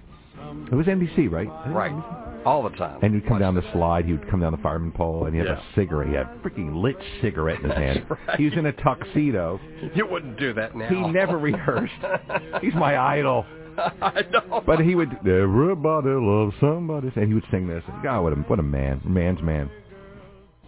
It 0.71 0.75
was 0.75 0.85
NBC, 0.85 1.31
right? 1.31 1.47
Right. 1.71 1.91
NBC? 1.91 2.34
All 2.45 2.63
the 2.63 2.69
time. 2.69 2.99
And 3.01 3.15
he'd 3.15 3.27
come 3.27 3.39
down 3.39 3.55
the 3.55 3.63
slide. 3.73 4.05
He 4.05 4.11
would 4.11 4.29
come 4.29 4.41
down 4.41 4.51
the 4.51 4.59
fireman 4.59 4.91
pole, 4.91 5.25
and 5.25 5.33
he 5.33 5.39
had 5.39 5.47
yeah. 5.47 5.59
a 5.59 5.75
cigarette. 5.75 6.09
He 6.09 6.15
had 6.15 6.27
a 6.27 6.39
freaking 6.43 6.81
lit 6.81 6.95
cigarette 7.21 7.59
in 7.59 7.69
his 7.69 7.73
hand. 7.77 8.05
Right. 8.09 8.37
He 8.39 8.45
was 8.45 8.53
in 8.53 8.67
a 8.67 8.71
tuxedo. 8.71 9.59
You 9.95 10.05
wouldn't 10.05 10.39
do 10.39 10.53
that 10.53 10.75
now. 10.75 10.87
He 10.87 11.01
never 11.11 11.37
rehearsed. 11.37 11.93
He's 12.61 12.75
my 12.75 12.97
idol. 12.97 13.45
I 13.77 14.21
know. 14.31 14.63
But 14.65 14.79
he 14.79 14.95
would, 14.95 15.09
everybody 15.27 16.09
loves 16.09 16.55
somebody, 16.59 17.11
and 17.15 17.27
he 17.27 17.33
would 17.33 17.43
sing 17.51 17.67
this. 17.67 17.83
God, 18.03 18.21
what 18.21 18.33
a 18.33 18.35
what 18.35 18.59
a 18.59 18.63
man, 18.63 19.01
man's 19.03 19.41
man. 19.41 19.69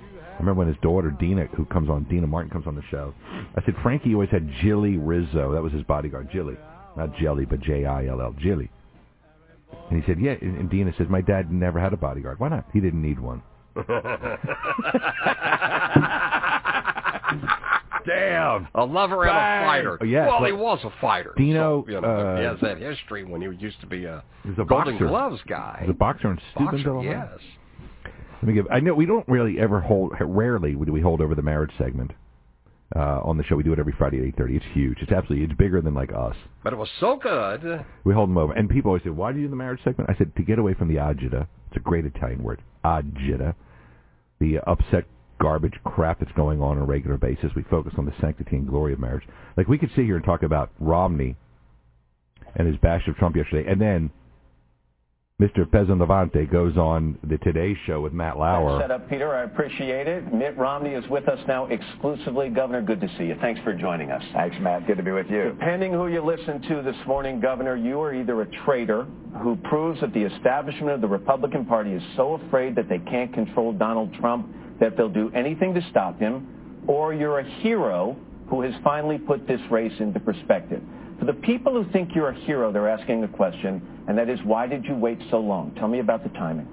I 0.01 0.39
remember 0.39 0.59
when 0.59 0.67
his 0.67 0.77
daughter 0.81 1.09
Deana, 1.19 1.47
who 1.55 1.65
comes 1.65 1.89
on, 1.89 2.03
Deana 2.03 2.27
Martin 2.27 2.51
comes 2.51 2.67
on 2.67 2.75
the 2.75 2.83
show. 2.91 3.13
I 3.55 3.63
said 3.65 3.75
Frankie 3.81 4.13
always 4.13 4.29
had 4.29 4.47
Jilly 4.61 4.97
Rizzo. 4.97 5.53
That 5.53 5.63
was 5.63 5.73
his 5.73 5.83
bodyguard, 5.83 6.29
Jilly, 6.31 6.57
not 6.95 7.15
Jelly, 7.17 7.45
but 7.45 7.59
J 7.61 7.85
I 7.85 8.07
L 8.07 8.21
L, 8.21 8.35
Jilly. 8.39 8.69
And 9.89 10.01
he 10.01 10.05
said, 10.05 10.19
yeah. 10.19 10.35
And 10.41 10.69
Deana 10.69 10.93
says, 10.97 11.07
my 11.09 11.21
dad 11.21 11.51
never 11.51 11.79
had 11.79 11.93
a 11.93 11.97
bodyguard. 11.97 12.39
Why 12.39 12.49
not? 12.49 12.65
He 12.73 12.79
didn't 12.79 13.01
need 13.01 13.19
one. 13.19 13.41
Damn. 18.05 18.67
A 18.75 18.85
lover 18.85 19.25
Bang. 19.25 19.35
and 19.35 19.63
a 19.63 19.67
fighter. 19.67 19.97
Oh, 20.01 20.05
yes, 20.05 20.27
well, 20.29 20.41
like, 20.41 20.53
he 20.53 20.57
was 20.57 20.79
a 20.85 20.91
fighter. 21.01 21.33
Dino, 21.35 21.83
so, 21.85 21.91
you 21.91 22.01
know, 22.01 22.07
uh, 22.07 22.37
he 22.37 22.43
has 22.45 22.57
that 22.61 22.77
history 22.77 23.23
when 23.25 23.41
he 23.41 23.47
used 23.63 23.81
to 23.81 23.87
be 23.87 24.05
a, 24.05 24.23
He's 24.43 24.53
a 24.53 24.63
Golden 24.63 24.93
boxer. 24.93 25.07
Gloves 25.07 25.41
guy. 25.47 25.79
He's 25.81 25.89
a 25.89 25.93
boxer 25.93 26.29
in 26.31 26.39
Boxer, 26.55 26.79
Steubenville. 26.79 27.03
yes. 27.03 27.27
Let 28.41 28.43
me 28.43 28.53
give. 28.53 28.67
I 28.71 28.79
know 28.79 28.93
we 28.93 29.05
don't 29.07 29.27
really 29.27 29.59
ever 29.59 29.81
hold. 29.81 30.13
Rarely 30.21 30.73
do 30.73 30.91
we 30.93 31.01
hold 31.01 31.21
over 31.21 31.33
the 31.33 31.41
marriage 31.41 31.71
segment 31.77 32.11
uh, 32.95 33.19
on 33.23 33.37
the 33.37 33.43
show. 33.43 33.55
We 33.55 33.63
do 33.63 33.73
it 33.73 33.79
every 33.79 33.93
Friday 33.97 34.19
at 34.19 34.25
eight 34.25 34.37
thirty. 34.37 34.55
It's 34.55 34.65
huge. 34.73 34.99
It's 35.01 35.11
absolutely. 35.11 35.45
It's 35.45 35.57
bigger 35.57 35.81
than 35.81 35.93
like 35.93 36.11
us. 36.13 36.35
But 36.63 36.73
it 36.73 36.77
was 36.77 36.89
so 36.99 37.17
good. 37.17 37.85
We 38.03 38.13
hold 38.13 38.29
them 38.29 38.37
over, 38.37 38.53
and 38.53 38.69
people 38.69 38.89
always 38.89 39.03
say, 39.03 39.09
"Why 39.09 39.31
do 39.31 39.39
you 39.39 39.45
do 39.45 39.49
the 39.49 39.55
marriage 39.55 39.81
segment?" 39.83 40.09
I 40.09 40.17
said, 40.17 40.35
"To 40.35 40.43
get 40.43 40.59
away 40.59 40.73
from 40.73 40.87
the 40.87 40.95
agita." 40.95 41.47
It's 41.67 41.77
a 41.77 41.81
great 41.81 42.05
Italian 42.05 42.43
word, 42.43 42.61
agita. 42.85 43.55
The 44.39 44.59
upset 44.59 45.05
garbage 45.39 45.79
crap 45.83 46.19
that's 46.19 46.31
going 46.31 46.61
on 46.61 46.77
on 46.77 46.83
a 46.83 46.85
regular 46.85 47.17
basis. 47.17 47.51
We 47.55 47.63
focus 47.63 47.93
on 47.97 48.05
the 48.05 48.13
sanctity 48.21 48.55
and 48.55 48.67
glory 48.67 48.93
of 48.93 48.99
marriage. 48.99 49.27
Like 49.55 49.67
we 49.67 49.77
could 49.77 49.89
sit 49.89 50.05
here 50.05 50.15
and 50.15 50.25
talk 50.25 50.43
about 50.43 50.71
Romney 50.79 51.35
and 52.55 52.67
his 52.67 52.77
bash 52.77 53.07
of 53.07 53.15
Trump 53.17 53.35
yesterday, 53.35 53.69
and 53.69 53.79
then 53.81 54.11
Mr. 55.39 55.65
Pezzonovante 55.65 56.51
goes 56.51 56.77
on 56.77 57.15
the 57.29 57.37
Today 57.37 57.77
Show 57.85 58.01
with 58.01 58.11
Matt 58.11 58.39
Lauer. 58.39 58.81
Set 58.81 58.89
up, 58.89 59.07
Peter. 59.07 59.35
I 59.35 59.43
appreciate 59.43 60.07
it. 60.07 60.33
Mitt 60.33 60.57
Romney 60.57 60.95
is 60.95 61.07
with 61.11 61.27
us 61.27 61.37
now 61.47 61.67
exclusively. 61.67 62.49
Governor, 62.49 62.81
good 62.81 62.99
to 63.01 63.07
see 63.19 63.25
you. 63.25 63.35
Thanks 63.39 63.61
for 63.63 63.71
joining 63.71 64.09
us. 64.09 64.23
Thanks, 64.33 64.55
Matt. 64.59 64.87
Good 64.87 64.97
to 64.97 65.03
be 65.03 65.11
with 65.11 65.29
you. 65.29 65.43
Depending 65.49 65.93
who 65.93 66.07
you 66.07 66.25
listen 66.25 66.59
to 66.63 66.81
this 66.81 66.95
morning, 67.05 67.39
Governor, 67.39 67.75
you 67.75 68.01
are 68.01 68.15
either 68.15 68.41
a 68.41 68.47
traitor 68.65 69.05
who 69.43 69.55
proves 69.57 70.01
that 70.01 70.11
the 70.15 70.23
establishment 70.23 70.89
of 70.89 71.01
the 71.01 71.07
Republican 71.07 71.67
Party 71.67 71.91
is 71.91 72.01
so 72.15 72.33
afraid 72.33 72.73
that 72.73 72.89
they 72.89 72.97
can't 72.97 73.31
control 73.31 73.73
Donald 73.73 74.11
Trump 74.15 74.51
that 74.79 74.97
they'll 74.97 75.07
do 75.07 75.29
anything 75.35 75.71
to 75.75 75.85
stop 75.91 76.19
him, 76.19 76.83
or 76.87 77.13
you're 77.13 77.37
a 77.37 77.49
hero 77.61 78.17
who 78.49 78.63
has 78.63 78.73
finally 78.83 79.19
put 79.19 79.47
this 79.47 79.61
race 79.69 79.93
into 79.99 80.19
perspective. 80.19 80.81
For 81.19 81.25
the 81.25 81.33
people 81.33 81.73
who 81.73 81.91
think 81.91 82.15
you're 82.15 82.29
a 82.29 82.39
hero, 82.45 82.71
they're 82.71 82.89
asking 82.89 83.23
a 83.23 83.27
question, 83.27 83.96
and 84.07 84.17
that 84.17 84.29
is, 84.29 84.39
why 84.43 84.67
did 84.67 84.85
you 84.85 84.95
wait 84.95 85.19
so 85.29 85.39
long? 85.39 85.73
Tell 85.75 85.87
me 85.87 85.99
about 85.99 86.23
the 86.23 86.29
timing. 86.29 86.67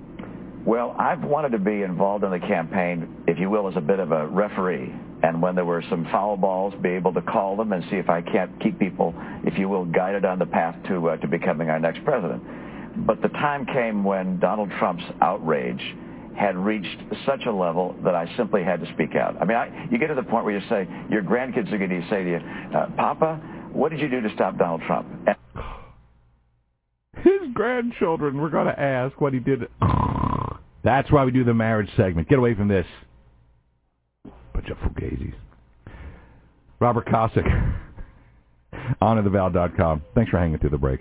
Well, 0.64 0.96
I've 0.98 1.22
wanted 1.22 1.50
to 1.50 1.58
be 1.58 1.82
involved 1.82 2.24
in 2.24 2.30
the 2.30 2.38
campaign, 2.38 3.24
if 3.26 3.38
you 3.38 3.50
will, 3.50 3.68
as 3.68 3.76
a 3.76 3.82
bit 3.82 3.98
of 3.98 4.12
a 4.12 4.26
referee. 4.26 4.94
And 5.22 5.42
when 5.42 5.54
there 5.54 5.64
were 5.64 5.82
some 5.90 6.04
foul 6.10 6.36
balls, 6.36 6.72
be 6.82 6.90
able 6.90 7.12
to 7.14 7.22
call 7.22 7.56
them 7.56 7.72
and 7.72 7.84
see 7.90 7.96
if 7.96 8.08
I 8.08 8.22
can't 8.22 8.58
keep 8.60 8.78
people, 8.78 9.14
if 9.44 9.58
you 9.58 9.68
will, 9.68 9.84
guided 9.84 10.24
on 10.24 10.38
the 10.38 10.46
path 10.46 10.76
to 10.88 11.10
uh, 11.10 11.16
to 11.18 11.28
becoming 11.28 11.68
our 11.68 11.78
next 11.78 12.04
president. 12.04 12.42
But 13.06 13.20
the 13.20 13.28
time 13.28 13.66
came 13.66 14.04
when 14.04 14.38
Donald 14.38 14.70
Trump's 14.78 15.04
outrage 15.20 15.82
had 16.36 16.56
reached 16.56 16.98
such 17.26 17.46
a 17.46 17.52
level 17.52 17.94
that 18.04 18.14
I 18.14 18.34
simply 18.36 18.64
had 18.64 18.80
to 18.80 18.92
speak 18.94 19.14
out. 19.14 19.36
I 19.40 19.44
mean, 19.44 19.56
I, 19.56 19.86
you 19.90 19.98
get 19.98 20.08
to 20.08 20.14
the 20.14 20.22
point 20.22 20.44
where 20.44 20.56
you 20.58 20.66
say, 20.68 20.88
your 21.10 21.22
grandkids 21.22 21.72
are 21.72 21.78
going 21.78 21.90
to 21.90 22.08
say 22.08 22.24
to 22.24 22.30
you, 22.30 22.40
uh, 22.76 22.86
Papa, 22.96 23.36
what 23.72 23.90
did 23.90 24.00
you 24.00 24.08
do 24.08 24.20
to 24.20 24.32
stop 24.34 24.58
Donald 24.58 24.82
Trump? 24.86 25.06
And 25.26 25.36
His 27.24 27.52
grandchildren 27.54 28.38
were 28.38 28.50
going 28.50 28.66
to 28.66 28.78
ask 28.78 29.18
what 29.18 29.32
he 29.32 29.40
did. 29.40 29.66
That's 30.84 31.10
why 31.10 31.24
we 31.24 31.30
do 31.32 31.42
the 31.42 31.54
marriage 31.54 31.88
segment. 31.96 32.28
Get 32.28 32.38
away 32.38 32.54
from 32.54 32.68
this. 32.68 32.86
Bunch 34.52 34.68
of 34.68 34.76
fugazis. 34.78 35.32
Robert 36.80 37.06
Kosick, 37.06 37.74
honorthevow.com. 39.00 40.02
Thanks 40.14 40.30
for 40.30 40.38
hanging 40.38 40.58
through 40.58 40.70
the 40.70 40.78
break. 40.78 41.00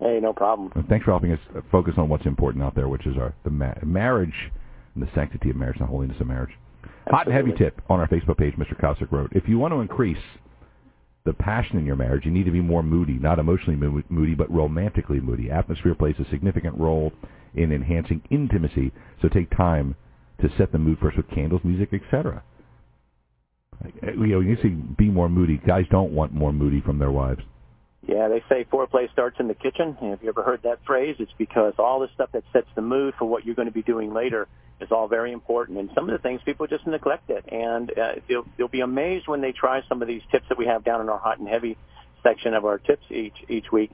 Hey, 0.00 0.18
no 0.20 0.32
problem. 0.32 0.72
And 0.74 0.88
thanks 0.88 1.04
for 1.04 1.12
helping 1.12 1.30
us 1.32 1.38
uh, 1.56 1.60
focus 1.70 1.94
on 1.96 2.08
what's 2.08 2.26
important 2.26 2.64
out 2.64 2.74
there, 2.74 2.88
which 2.88 3.06
is 3.06 3.16
our 3.16 3.32
the 3.44 3.50
ma- 3.50 3.74
marriage 3.84 4.34
and 4.96 5.02
the 5.02 5.08
sanctity 5.14 5.50
of 5.50 5.56
marriage, 5.56 5.76
and 5.78 5.86
the 5.86 5.90
holiness 5.90 6.20
of 6.20 6.26
marriage. 6.26 6.50
Hot 7.06 7.26
and 7.26 7.34
heavy 7.34 7.52
tip 7.56 7.80
on 7.88 8.00
our 8.00 8.08
Facebook 8.08 8.38
page, 8.38 8.54
Mr. 8.54 8.78
Kosick 8.80 9.12
wrote, 9.12 9.30
if 9.32 9.48
you 9.48 9.58
want 9.58 9.72
to 9.72 9.80
increase 9.80 10.18
the 11.24 11.32
passion 11.32 11.78
in 11.78 11.86
your 11.86 11.96
marriage, 11.96 12.24
you 12.24 12.30
need 12.32 12.44
to 12.44 12.50
be 12.50 12.60
more 12.60 12.82
moody, 12.82 13.14
not 13.14 13.38
emotionally 13.38 13.76
moody, 14.08 14.34
but 14.34 14.50
romantically 14.50 15.20
moody. 15.20 15.50
Atmosphere 15.50 15.94
plays 15.94 16.16
a 16.18 16.28
significant 16.30 16.76
role 16.78 17.12
in 17.54 17.72
enhancing 17.72 18.22
intimacy, 18.30 18.92
so 19.20 19.28
take 19.28 19.50
time 19.50 19.94
to 20.40 20.48
set 20.58 20.72
the 20.72 20.78
mood 20.78 20.98
first 21.00 21.16
with 21.16 21.30
candles, 21.30 21.60
music, 21.64 21.90
etc. 21.92 22.42
Uh, 23.84 24.12
you 24.12 24.26
know, 24.26 24.40
you 24.40 24.56
to 24.56 24.70
be 24.98 25.08
more 25.08 25.28
moody. 25.28 25.60
Guys 25.66 25.84
don't 25.90 26.12
want 26.12 26.32
more 26.32 26.52
moody 26.52 26.80
from 26.80 26.98
their 26.98 27.10
wives. 27.10 27.42
Yeah, 28.06 28.28
they 28.28 28.42
say 28.48 28.64
foreplay 28.64 29.10
starts 29.12 29.38
in 29.38 29.46
the 29.46 29.54
kitchen. 29.54 29.94
Have 30.00 30.22
you 30.22 30.28
ever 30.28 30.42
heard 30.42 30.62
that 30.64 30.84
phrase? 30.84 31.16
It's 31.20 31.32
because 31.38 31.74
all 31.78 32.00
the 32.00 32.08
stuff 32.14 32.30
that 32.32 32.42
sets 32.52 32.66
the 32.74 32.82
mood 32.82 33.14
for 33.18 33.26
what 33.26 33.46
you're 33.46 33.54
going 33.54 33.68
to 33.68 33.72
be 33.72 33.82
doing 33.82 34.12
later 34.12 34.48
is 34.80 34.90
all 34.90 35.06
very 35.06 35.30
important. 35.30 35.78
And 35.78 35.88
some 35.94 36.08
of 36.08 36.12
the 36.12 36.18
things 36.18 36.40
people 36.44 36.66
just 36.66 36.84
neglect 36.84 37.30
it. 37.30 37.44
And 37.52 37.96
uh, 37.96 38.14
they'll, 38.28 38.44
they'll 38.58 38.66
be 38.66 38.80
amazed 38.80 39.28
when 39.28 39.40
they 39.40 39.52
try 39.52 39.82
some 39.88 40.02
of 40.02 40.08
these 40.08 40.22
tips 40.32 40.46
that 40.48 40.58
we 40.58 40.66
have 40.66 40.82
down 40.82 41.00
in 41.00 41.08
our 41.08 41.18
hot 41.18 41.38
and 41.38 41.46
heavy 41.46 41.78
section 42.24 42.54
of 42.54 42.64
our 42.64 42.78
tips 42.78 43.04
each 43.10 43.36
each 43.48 43.70
week. 43.70 43.92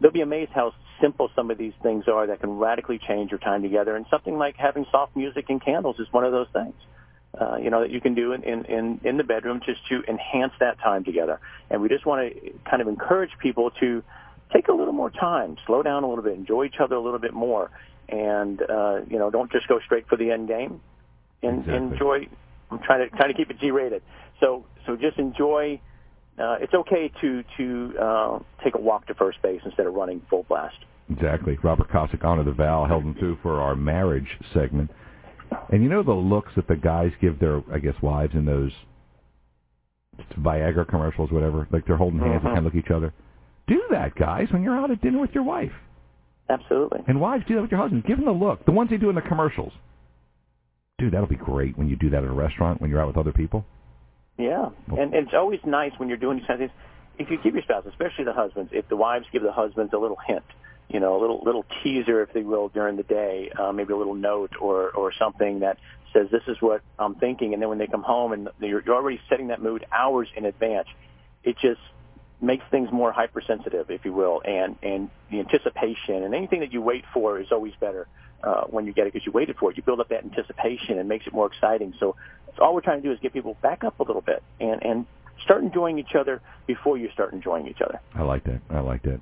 They'll 0.00 0.10
be 0.10 0.20
amazed 0.20 0.52
how 0.52 0.74
simple 1.00 1.30
some 1.34 1.50
of 1.50 1.56
these 1.56 1.72
things 1.82 2.04
are 2.08 2.26
that 2.26 2.40
can 2.40 2.58
radically 2.58 2.98
change 2.98 3.30
your 3.30 3.40
time 3.40 3.62
together. 3.62 3.96
And 3.96 4.04
something 4.10 4.36
like 4.36 4.56
having 4.56 4.84
soft 4.90 5.16
music 5.16 5.46
and 5.48 5.64
candles 5.64 5.98
is 5.98 6.06
one 6.10 6.24
of 6.24 6.32
those 6.32 6.48
things 6.52 6.74
uh, 7.40 7.56
you 7.56 7.70
know, 7.70 7.80
that 7.80 7.90
you 7.90 8.00
can 8.00 8.14
do 8.14 8.32
in, 8.32 8.42
in, 8.42 9.00
in 9.04 9.16
the 9.16 9.24
bedroom 9.24 9.60
just 9.64 9.80
to 9.88 10.02
enhance 10.08 10.52
that 10.60 10.78
time 10.78 11.04
together. 11.04 11.40
And 11.70 11.82
we 11.82 11.88
just 11.88 12.06
want 12.06 12.32
to 12.32 12.50
kind 12.68 12.80
of 12.80 12.88
encourage 12.88 13.30
people 13.38 13.70
to 13.80 14.02
take 14.52 14.68
a 14.68 14.72
little 14.72 14.92
more 14.92 15.10
time, 15.10 15.56
slow 15.66 15.82
down 15.82 16.04
a 16.04 16.08
little 16.08 16.24
bit, 16.24 16.34
enjoy 16.34 16.64
each 16.64 16.80
other 16.80 16.94
a 16.94 17.00
little 17.00 17.18
bit 17.18 17.34
more, 17.34 17.70
and 18.08 18.62
uh, 18.62 19.00
you 19.08 19.18
know, 19.18 19.30
don't 19.30 19.50
just 19.50 19.68
go 19.68 19.80
straight 19.84 20.08
for 20.08 20.16
the 20.16 20.30
end 20.30 20.48
game. 20.48 20.80
And 21.42 21.60
Exactly. 21.60 21.76
enjoy. 21.76 22.28
I'm 22.70 22.78
trying 22.80 23.08
to 23.08 23.16
trying 23.16 23.28
to 23.28 23.34
keep 23.34 23.50
it 23.50 23.58
G-rated. 23.60 24.02
So 24.40 24.64
so 24.86 24.96
just 24.96 25.18
enjoy. 25.18 25.80
Uh, 26.38 26.56
it's 26.60 26.74
okay 26.74 27.10
to 27.20 27.44
to 27.56 27.98
uh, 27.98 28.38
take 28.64 28.74
a 28.74 28.80
walk 28.80 29.06
to 29.08 29.14
first 29.14 29.42
base 29.42 29.60
instead 29.64 29.86
of 29.86 29.94
running 29.94 30.22
full 30.30 30.44
blast. 30.44 30.76
Exactly. 31.10 31.58
Robert 31.62 31.88
Cossack 31.90 32.24
honor 32.24 32.42
the 32.42 32.52
vow 32.52 32.84
held 32.86 33.04
him 33.04 33.14
through 33.14 33.38
for 33.42 33.60
our 33.60 33.76
marriage 33.76 34.38
segment. 34.52 34.90
And 35.70 35.82
you 35.82 35.88
know 35.88 36.02
the 36.02 36.12
looks 36.12 36.52
that 36.56 36.68
the 36.68 36.76
guys 36.76 37.12
give 37.20 37.38
their, 37.38 37.62
I 37.72 37.78
guess, 37.78 37.94
wives 38.02 38.34
in 38.34 38.44
those 38.44 38.72
Viagra 40.38 40.88
commercials, 40.88 41.30
whatever. 41.30 41.66
Like 41.70 41.86
they're 41.86 41.96
holding 41.96 42.20
hands 42.20 42.32
and 42.34 42.40
mm-hmm. 42.40 42.48
kind 42.48 42.58
of 42.58 42.64
look 42.64 42.74
at 42.74 42.86
each 42.86 42.94
other. 42.94 43.12
Do 43.66 43.82
that, 43.90 44.14
guys, 44.14 44.48
when 44.50 44.62
you're 44.62 44.76
out 44.76 44.90
at 44.90 45.00
dinner 45.00 45.20
with 45.20 45.32
your 45.32 45.42
wife. 45.42 45.72
Absolutely. 46.48 47.00
And 47.08 47.20
wives, 47.20 47.44
do 47.48 47.56
that 47.56 47.62
with 47.62 47.70
your 47.70 47.80
husband. 47.80 48.04
Give 48.04 48.16
them 48.16 48.26
the 48.26 48.32
look. 48.32 48.64
The 48.64 48.72
ones 48.72 48.90
they 48.90 48.96
do 48.96 49.08
in 49.08 49.16
the 49.16 49.22
commercials. 49.22 49.72
Dude, 50.98 51.12
that'll 51.12 51.26
be 51.26 51.34
great 51.34 51.76
when 51.76 51.88
you 51.88 51.96
do 51.96 52.10
that 52.10 52.22
at 52.22 52.28
a 52.28 52.32
restaurant 52.32 52.80
when 52.80 52.90
you're 52.90 53.00
out 53.00 53.08
with 53.08 53.16
other 53.16 53.32
people. 53.32 53.64
Yeah, 54.38 54.68
and 54.88 55.14
it's 55.14 55.32
always 55.34 55.60
nice 55.64 55.92
when 55.96 56.08
you're 56.08 56.18
doing 56.18 56.38
these 56.38 56.46
kinds 56.46 56.62
of 56.62 56.68
things. 56.68 56.80
If 57.18 57.30
you 57.30 57.38
give 57.42 57.54
your 57.54 57.62
spouse, 57.62 57.84
especially 57.88 58.24
the 58.24 58.34
husbands, 58.34 58.70
if 58.74 58.86
the 58.88 58.96
wives 58.96 59.24
give 59.32 59.42
the 59.42 59.52
husbands 59.52 59.92
a 59.94 59.98
little 59.98 60.18
hint, 60.26 60.44
you 60.88 61.00
know, 61.00 61.18
a 61.18 61.20
little 61.20 61.42
little 61.44 61.64
teaser, 61.82 62.22
if 62.22 62.32
they 62.32 62.42
will, 62.42 62.68
during 62.68 62.96
the 62.96 63.02
day, 63.02 63.50
uh, 63.58 63.72
maybe 63.72 63.92
a 63.92 63.96
little 63.96 64.14
note 64.14 64.52
or 64.60 64.90
or 64.90 65.12
something 65.18 65.60
that 65.60 65.78
says 66.12 66.28
this 66.30 66.42
is 66.46 66.56
what 66.60 66.82
I'm 66.98 67.16
thinking, 67.16 67.52
and 67.52 67.62
then 67.62 67.68
when 67.68 67.78
they 67.78 67.86
come 67.86 68.02
home 68.02 68.32
and 68.32 68.48
you're, 68.60 68.82
you're 68.84 68.94
already 68.94 69.20
setting 69.28 69.48
that 69.48 69.60
mood 69.60 69.84
hours 69.92 70.28
in 70.36 70.44
advance, 70.44 70.88
it 71.42 71.56
just 71.60 71.80
makes 72.40 72.64
things 72.70 72.90
more 72.92 73.12
hypersensitive, 73.12 73.90
if 73.90 74.04
you 74.04 74.12
will, 74.12 74.42
and 74.44 74.76
and 74.82 75.10
the 75.30 75.40
anticipation 75.40 76.22
and 76.22 76.34
anything 76.34 76.60
that 76.60 76.72
you 76.72 76.80
wait 76.80 77.04
for 77.12 77.40
is 77.40 77.48
always 77.50 77.72
better 77.80 78.06
uh, 78.44 78.64
when 78.64 78.86
you 78.86 78.92
get 78.92 79.06
it 79.06 79.12
because 79.12 79.26
you 79.26 79.32
waited 79.32 79.56
for 79.56 79.70
it. 79.70 79.76
You 79.76 79.82
build 79.82 80.00
up 80.00 80.08
that 80.10 80.24
anticipation 80.24 80.98
and 80.98 81.08
makes 81.08 81.26
it 81.26 81.32
more 81.32 81.46
exciting. 81.46 81.94
So 81.98 82.16
it's 82.48 82.58
all 82.60 82.74
we're 82.74 82.80
trying 82.80 83.02
to 83.02 83.08
do 83.08 83.12
is 83.12 83.18
get 83.20 83.32
people 83.32 83.56
back 83.62 83.84
up 83.84 83.98
a 83.98 84.02
little 84.02 84.22
bit 84.22 84.42
and 84.60 84.82
and 84.84 85.06
start 85.42 85.62
enjoying 85.62 85.98
each 85.98 86.14
other 86.18 86.40
before 86.66 86.96
you 86.96 87.10
start 87.12 87.32
enjoying 87.32 87.68
each 87.68 87.80
other. 87.80 88.00
I 88.14 88.22
like 88.22 88.44
that. 88.44 88.60
I 88.70 88.80
like 88.80 89.02
that. 89.02 89.20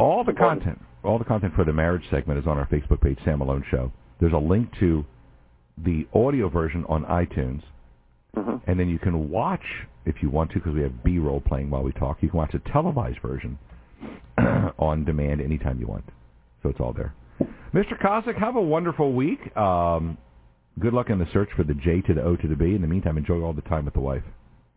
All 0.00 0.24
the 0.24 0.32
content, 0.32 0.78
all 1.04 1.18
the 1.18 1.24
content 1.24 1.54
for 1.54 1.64
the 1.64 1.72
marriage 1.72 2.04
segment 2.10 2.38
is 2.38 2.46
on 2.46 2.58
our 2.58 2.66
Facebook 2.66 3.00
page, 3.00 3.18
Sam 3.24 3.38
Malone 3.40 3.64
Show. 3.70 3.92
There's 4.18 4.32
a 4.32 4.38
link 4.38 4.70
to 4.80 5.04
the 5.78 6.06
audio 6.14 6.48
version 6.48 6.84
on 6.88 7.04
iTunes, 7.04 7.62
Mm-hmm. 8.36 8.70
and 8.70 8.78
then 8.78 8.88
you 8.88 9.00
can 9.00 9.28
watch 9.28 9.64
if 10.06 10.22
you 10.22 10.30
want 10.30 10.50
to, 10.52 10.58
because 10.58 10.72
we 10.72 10.82
have 10.82 11.02
B-roll 11.02 11.40
playing 11.40 11.68
while 11.68 11.82
we 11.82 11.90
talk. 11.92 12.18
You 12.20 12.28
can 12.30 12.38
watch 12.38 12.54
a 12.54 12.60
televised 12.72 13.18
version 13.20 13.58
on 14.78 15.04
demand 15.04 15.40
anytime 15.40 15.80
you 15.80 15.88
want. 15.88 16.04
So 16.62 16.68
it's 16.68 16.78
all 16.78 16.92
there. 16.92 17.12
Mr. 17.74 18.00
Cossack, 18.00 18.36
have 18.36 18.54
a 18.54 18.60
wonderful 18.62 19.12
week. 19.12 19.54
Um, 19.56 20.16
good 20.78 20.92
luck 20.94 21.10
in 21.10 21.18
the 21.18 21.26
search 21.32 21.48
for 21.56 21.64
the 21.64 21.74
J 21.74 22.02
to 22.02 22.14
the 22.14 22.22
O 22.22 22.36
to 22.36 22.48
the 22.48 22.54
B. 22.54 22.74
In 22.74 22.82
the 22.82 22.86
meantime, 22.86 23.18
enjoy 23.18 23.42
all 23.42 23.52
the 23.52 23.62
time 23.62 23.84
with 23.84 23.94
the 23.94 24.00
wife. 24.00 24.22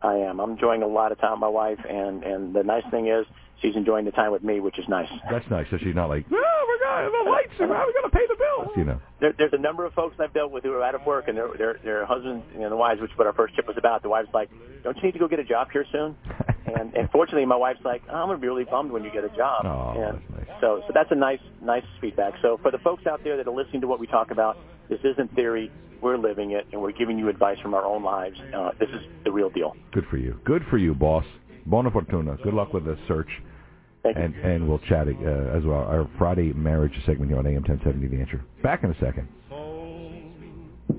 I 0.03 0.15
am. 0.17 0.39
I'm 0.39 0.51
enjoying 0.51 0.83
a 0.83 0.87
lot 0.87 1.11
of 1.11 1.19
time 1.19 1.31
with 1.31 1.39
my 1.39 1.47
wife, 1.47 1.79
and 1.89 2.23
and 2.23 2.53
the 2.53 2.63
nice 2.63 2.83
thing 2.91 3.07
is 3.07 3.25
she's 3.61 3.75
enjoying 3.75 4.05
the 4.05 4.11
time 4.11 4.31
with 4.31 4.43
me, 4.43 4.59
which 4.59 4.77
is 4.77 4.85
nice. 4.89 5.07
That's 5.31 5.49
nice. 5.49 5.65
So 5.71 5.77
she's 5.77 5.95
not 5.95 6.09
like, 6.09 6.25
oh 6.31 6.35
my 6.67 6.77
God, 6.85 7.11
the 7.11 7.29
uh, 7.29 7.31
lights 7.31 7.53
are 7.59 7.73
uh, 7.73 7.79
out. 7.79 7.87
We 7.87 7.93
got 7.93 8.09
to 8.09 8.09
pay 8.09 8.27
the 8.27 8.35
bills. 8.35 8.73
You 8.75 8.83
know. 8.83 9.01
There, 9.21 9.33
there's 9.37 9.53
a 9.53 9.57
number 9.57 9.85
of 9.85 9.93
folks 9.93 10.17
I've 10.19 10.33
dealt 10.33 10.51
with 10.51 10.63
who 10.63 10.73
are 10.73 10.83
out 10.83 10.95
of 10.95 11.05
work, 11.05 11.27
and 11.29 11.37
their 11.37 11.47
their 11.57 11.79
their 11.83 12.05
husbands 12.05 12.45
and 12.53 12.63
the 12.71 12.75
wives, 12.75 13.01
which 13.01 13.11
is 13.11 13.17
what 13.17 13.27
our 13.27 13.33
first 13.33 13.55
trip 13.55 13.67
was 13.67 13.77
about. 13.77 14.03
The 14.03 14.09
wife's 14.09 14.33
like, 14.33 14.49
"Don't 14.83 14.97
you 14.97 15.03
need 15.03 15.13
to 15.13 15.19
go 15.19 15.27
get 15.27 15.39
a 15.39 15.45
job 15.45 15.69
here 15.71 15.85
soon?" 15.91 16.15
and 16.75 16.93
and 16.93 17.09
fortunately, 17.09 17.45
my 17.45 17.55
wife's 17.55 17.83
like, 17.85 18.03
oh, 18.09 18.15
"I'm 18.15 18.27
gonna 18.27 18.39
be 18.39 18.47
really 18.47 18.65
bummed 18.65 18.91
when 18.91 19.03
you 19.03 19.11
get 19.11 19.23
a 19.23 19.29
job." 19.29 19.65
Oh, 19.65 20.01
and 20.01 20.19
that's 20.19 20.49
nice. 20.49 20.61
so 20.61 20.83
so 20.85 20.91
that's 20.93 21.11
a 21.11 21.15
nice 21.15 21.39
nice 21.61 21.85
feedback. 22.01 22.33
So 22.41 22.59
for 22.61 22.71
the 22.71 22.79
folks 22.79 23.07
out 23.07 23.23
there 23.23 23.37
that 23.37 23.47
are 23.47 23.55
listening 23.55 23.81
to 23.81 23.87
what 23.87 23.99
we 23.99 24.07
talk 24.07 24.31
about, 24.31 24.57
this 24.89 24.99
isn't 25.03 25.33
theory. 25.35 25.71
We're 26.01 26.17
living 26.17 26.51
it, 26.51 26.67
and 26.71 26.81
we're 26.81 26.91
giving 26.91 27.17
you 27.17 27.29
advice 27.29 27.57
from 27.61 27.73
our 27.73 27.85
own 27.85 28.03
lives. 28.03 28.37
Uh, 28.53 28.71
this 28.79 28.89
is 28.89 29.01
the 29.23 29.31
real 29.31 29.49
deal. 29.49 29.75
Good 29.93 30.05
for 30.09 30.17
you. 30.17 30.37
Good 30.43 30.63
for 30.69 30.77
you, 30.77 30.93
boss. 30.93 31.25
Buona 31.65 31.91
fortuna. 31.91 32.37
Good 32.43 32.53
luck 32.53 32.73
with 32.73 32.83
the 32.85 32.97
search. 33.07 33.29
Thank 34.03 34.17
you. 34.17 34.23
And 34.23 34.35
and 34.35 34.67
we'll 34.67 34.79
chat 34.79 35.07
uh, 35.07 35.57
as 35.57 35.63
well. 35.63 35.79
Our 35.79 36.09
Friday 36.17 36.51
marriage 36.53 36.93
segment 37.05 37.31
here 37.31 37.39
on 37.39 37.47
AM 37.47 37.63
1070 37.63 38.07
The 38.07 38.21
Answer. 38.21 38.43
Back 38.61 38.83
in 38.83 38.91
a 38.91 38.99
second. 38.99 39.29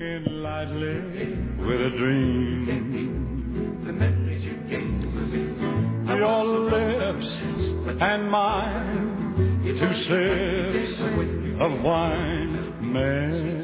in 0.01 0.43
lightly 0.43 0.97
with 1.67 1.81
a 1.81 1.91
dream. 1.97 3.05
Your 6.07 6.45
lips 6.45 7.27
and 8.01 8.31
mine, 8.31 9.63
two 9.65 9.95
sips 10.09 11.01
of 11.61 11.81
wine, 11.83 12.93
memories 12.93 13.61
are 13.61 13.64